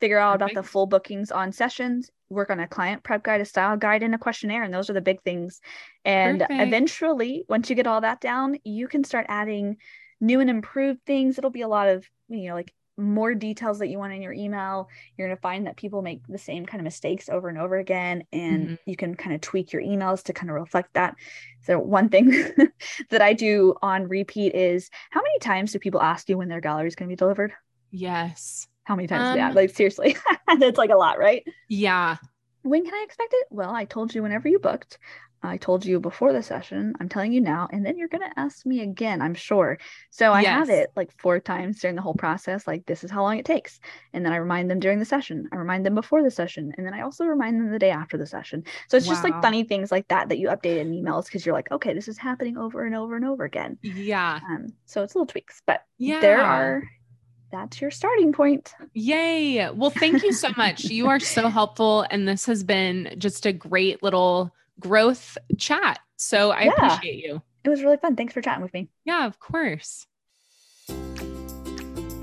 figure 0.00 0.18
out 0.18 0.36
about 0.36 0.54
the 0.54 0.62
full 0.62 0.86
bookings 0.86 1.30
on 1.30 1.52
sessions 1.52 2.10
work 2.28 2.50
on 2.50 2.60
a 2.60 2.66
client 2.68 3.02
prep 3.02 3.22
guide 3.22 3.40
a 3.40 3.44
style 3.44 3.76
guide 3.76 4.02
and 4.02 4.14
a 4.14 4.18
questionnaire 4.18 4.62
and 4.62 4.74
those 4.74 4.90
are 4.90 4.94
the 4.94 5.00
big 5.00 5.22
things 5.22 5.60
and 6.04 6.40
Perfect. 6.40 6.60
eventually 6.60 7.44
once 7.48 7.70
you 7.70 7.76
get 7.76 7.86
all 7.86 8.00
that 8.00 8.20
down 8.20 8.56
you 8.64 8.88
can 8.88 9.04
start 9.04 9.26
adding 9.28 9.76
new 10.20 10.40
and 10.40 10.50
improved 10.50 11.00
things 11.06 11.38
it'll 11.38 11.50
be 11.50 11.62
a 11.62 11.68
lot 11.68 11.88
of 11.88 12.04
you 12.28 12.48
know 12.48 12.54
like 12.54 12.72
more 12.98 13.34
details 13.34 13.78
that 13.78 13.88
you 13.88 13.98
want 13.98 14.14
in 14.14 14.22
your 14.22 14.32
email 14.32 14.88
you're 15.16 15.28
going 15.28 15.36
to 15.36 15.40
find 15.42 15.66
that 15.66 15.76
people 15.76 16.00
make 16.00 16.26
the 16.28 16.38
same 16.38 16.64
kind 16.64 16.80
of 16.80 16.84
mistakes 16.84 17.28
over 17.28 17.48
and 17.48 17.58
over 17.58 17.76
again 17.76 18.24
and 18.32 18.70
Mhm. 18.70 18.78
you 18.86 18.96
can 18.96 19.14
kind 19.14 19.34
of 19.34 19.40
tweak 19.42 19.72
your 19.72 19.82
emails 19.82 20.22
to 20.24 20.32
kind 20.32 20.48
of 20.48 20.54
reflect 20.54 20.94
that 20.94 21.14
so 21.60 21.78
one 21.78 22.08
thing 22.08 22.30
that 23.10 23.20
i 23.20 23.34
do 23.34 23.74
on 23.82 24.08
repeat 24.08 24.54
is 24.54 24.88
how 25.10 25.20
many 25.20 25.38
times 25.40 25.72
do 25.72 25.78
people 25.78 26.00
ask 26.00 26.28
you 26.28 26.38
when 26.38 26.48
their 26.48 26.60
gallery 26.62 26.88
is 26.88 26.94
going 26.96 27.08
to 27.08 27.12
be 27.12 27.16
delivered 27.16 27.52
Yes. 27.90 28.66
How 28.86 28.96
many 28.96 29.08
times 29.08 29.28
do 29.28 29.34
they 29.34 29.40
ask? 29.40 29.50
Um, 29.50 29.56
like 29.56 29.70
seriously 29.70 30.16
that's 30.58 30.78
like 30.78 30.90
a 30.90 30.96
lot 30.96 31.18
right 31.18 31.44
Yeah. 31.68 32.16
when 32.62 32.84
can 32.84 32.94
i 32.94 33.02
expect 33.04 33.32
it 33.34 33.46
well 33.50 33.74
i 33.74 33.84
told 33.84 34.14
you 34.14 34.22
whenever 34.22 34.48
you 34.48 34.58
booked 34.58 34.98
I 35.42 35.58
told 35.58 35.84
you 35.84 36.00
before 36.00 36.32
the 36.32 36.42
session, 36.42 36.94
I'm 36.98 37.08
telling 37.08 37.32
you 37.32 37.40
now, 37.40 37.68
and 37.70 37.86
then 37.86 37.96
you're 37.98 38.08
going 38.08 38.28
to 38.28 38.40
ask 38.40 38.66
me 38.66 38.80
again, 38.80 39.22
I'm 39.22 39.34
sure. 39.34 39.78
So 40.10 40.32
I 40.32 40.42
have 40.42 40.70
it 40.70 40.90
like 40.96 41.12
four 41.20 41.38
times 41.38 41.78
during 41.78 41.94
the 41.94 42.02
whole 42.02 42.14
process. 42.14 42.66
Like, 42.66 42.84
this 42.86 43.04
is 43.04 43.12
how 43.12 43.22
long 43.22 43.38
it 43.38 43.44
takes. 43.44 43.78
And 44.12 44.24
then 44.24 44.32
I 44.32 44.36
remind 44.36 44.70
them 44.70 44.80
during 44.80 44.98
the 44.98 45.04
session. 45.04 45.46
I 45.52 45.56
remind 45.56 45.86
them 45.86 45.94
before 45.94 46.22
the 46.24 46.32
session. 46.32 46.72
And 46.76 46.84
then 46.86 46.94
I 46.94 47.02
also 47.02 47.26
remind 47.26 47.60
them 47.60 47.70
the 47.70 47.78
day 47.78 47.90
after 47.90 48.16
the 48.16 48.26
session. 48.26 48.64
So 48.88 48.96
it's 48.96 49.06
just 49.06 49.22
like 49.22 49.40
funny 49.42 49.62
things 49.62 49.92
like 49.92 50.08
that 50.08 50.30
that 50.30 50.38
you 50.38 50.48
update 50.48 50.80
in 50.80 50.90
emails 50.90 51.26
because 51.26 51.46
you're 51.46 51.54
like, 51.54 51.70
okay, 51.70 51.94
this 51.94 52.08
is 52.08 52.18
happening 52.18 52.56
over 52.56 52.84
and 52.84 52.96
over 52.96 53.14
and 53.14 53.24
over 53.24 53.44
again. 53.44 53.78
Yeah. 53.82 54.40
Um, 54.50 54.68
so 54.86 55.02
it's 55.04 55.14
little 55.14 55.26
tweaks, 55.26 55.62
but 55.64 55.82
Yeah. 55.98 56.18
there 56.20 56.42
are, 56.42 56.82
that's 57.50 57.80
your 57.80 57.90
starting 57.90 58.32
point. 58.32 58.74
Yay. 58.94 59.70
Well, 59.70 59.90
thank 59.90 60.22
you 60.22 60.32
so 60.32 60.50
much. 60.56 60.84
you 60.84 61.08
are 61.08 61.20
so 61.20 61.48
helpful. 61.48 62.06
And 62.10 62.26
this 62.26 62.46
has 62.46 62.64
been 62.64 63.14
just 63.18 63.46
a 63.46 63.52
great 63.52 64.02
little 64.02 64.52
growth 64.80 65.38
chat. 65.58 66.00
So 66.16 66.50
I 66.50 66.64
Yeah. 66.64 66.72
appreciate 66.72 67.24
you. 67.24 67.42
It 67.64 67.68
was 67.68 67.82
really 67.82 67.96
fun. 67.96 68.16
Thanks 68.16 68.32
for 68.34 68.40
chatting 68.40 68.62
with 68.62 68.72
me. 68.74 68.88
Yeah, 69.04 69.26
of 69.26 69.38
course. 69.40 70.06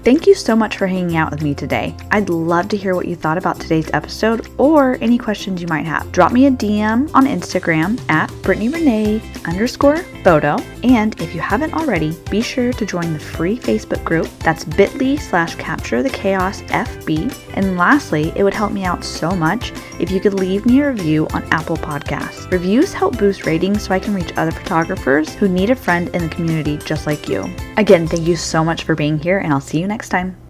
Thank 0.04 0.28
you 0.28 0.36
so 0.36 0.54
much 0.54 0.78
for 0.78 0.86
hanging 0.86 1.16
out 1.16 1.32
with 1.32 1.42
me 1.42 1.56
today. 1.56 1.96
I'd 2.12 2.28
love 2.28 2.68
to 2.70 2.78
hear 2.78 2.94
what 2.94 3.08
you 3.08 3.16
thought 3.16 3.38
about 3.38 3.58
today's 3.58 3.89
episode 3.94 4.50
or 4.58 4.98
any 5.00 5.18
questions 5.18 5.62
you 5.62 5.68
might 5.70 5.86
have. 5.86 6.12
Drop 6.12 6.34
me 6.34 6.46
a 6.46 6.52
DM 6.52 7.10
on 7.13 7.26
Instagram 7.26 7.98
at 8.10 8.30
Brittnie 8.42 8.68
Renee 8.68 9.22
underscore 9.46 10.00
photo. 10.26 10.58
And 10.84 11.20
if 11.22 11.34
you 11.34 11.39
haven't 11.39 11.74
already, 11.74 12.18
be 12.30 12.42
sure 12.42 12.74
to 12.74 12.86
join 12.86 13.13
the 13.13 13.20
free 13.20 13.58
Facebook 13.58 14.04
group. 14.04 14.28
That's 14.39 14.66
bit.ly 14.66 15.16
slash 15.16 15.56
capture 15.56 16.04
the 16.04 16.10
chaos 16.10 16.62
FB. 16.63 17.34
And 17.54 17.78
lastly, 17.78 18.34
it 18.36 18.44
would 18.44 18.54
help 18.54 18.74
me 18.74 18.84
out 18.84 19.06
so 19.06 19.32
much 19.32 19.72
if 20.02 20.12
you 20.12 20.20
could 20.20 20.34
leave 20.34 20.66
me 20.66 20.82
a 20.82 20.92
review 20.92 21.28
on 21.34 21.44
Apple 21.52 21.78
Podcasts. 21.78 22.52
Reviews 22.52 22.92
help 22.92 23.18
boost 23.18 23.46
ratings 23.46 23.84
so 23.84 23.94
I 23.94 24.00
can 24.00 24.13
reach 24.13 24.34
other 24.36 24.52
photographers 24.52 25.34
who 25.34 25.48
need 25.48 25.70
a 25.70 25.76
friend 25.76 26.10
in 26.10 26.24
the 26.24 26.36
community 26.36 26.78
just 26.80 27.08
like 27.08 27.30
you. 27.30 27.50
Again, 27.78 28.06
thank 28.06 28.28
you 28.28 28.36
so 28.36 28.66
much 28.66 28.84
for 28.84 28.96
being 28.96 29.18
here, 29.18 29.39
and 29.39 29.54
I'll 29.54 29.62
see 29.62 29.80
you 29.80 29.88
next 29.93 30.10
time. 30.10 30.42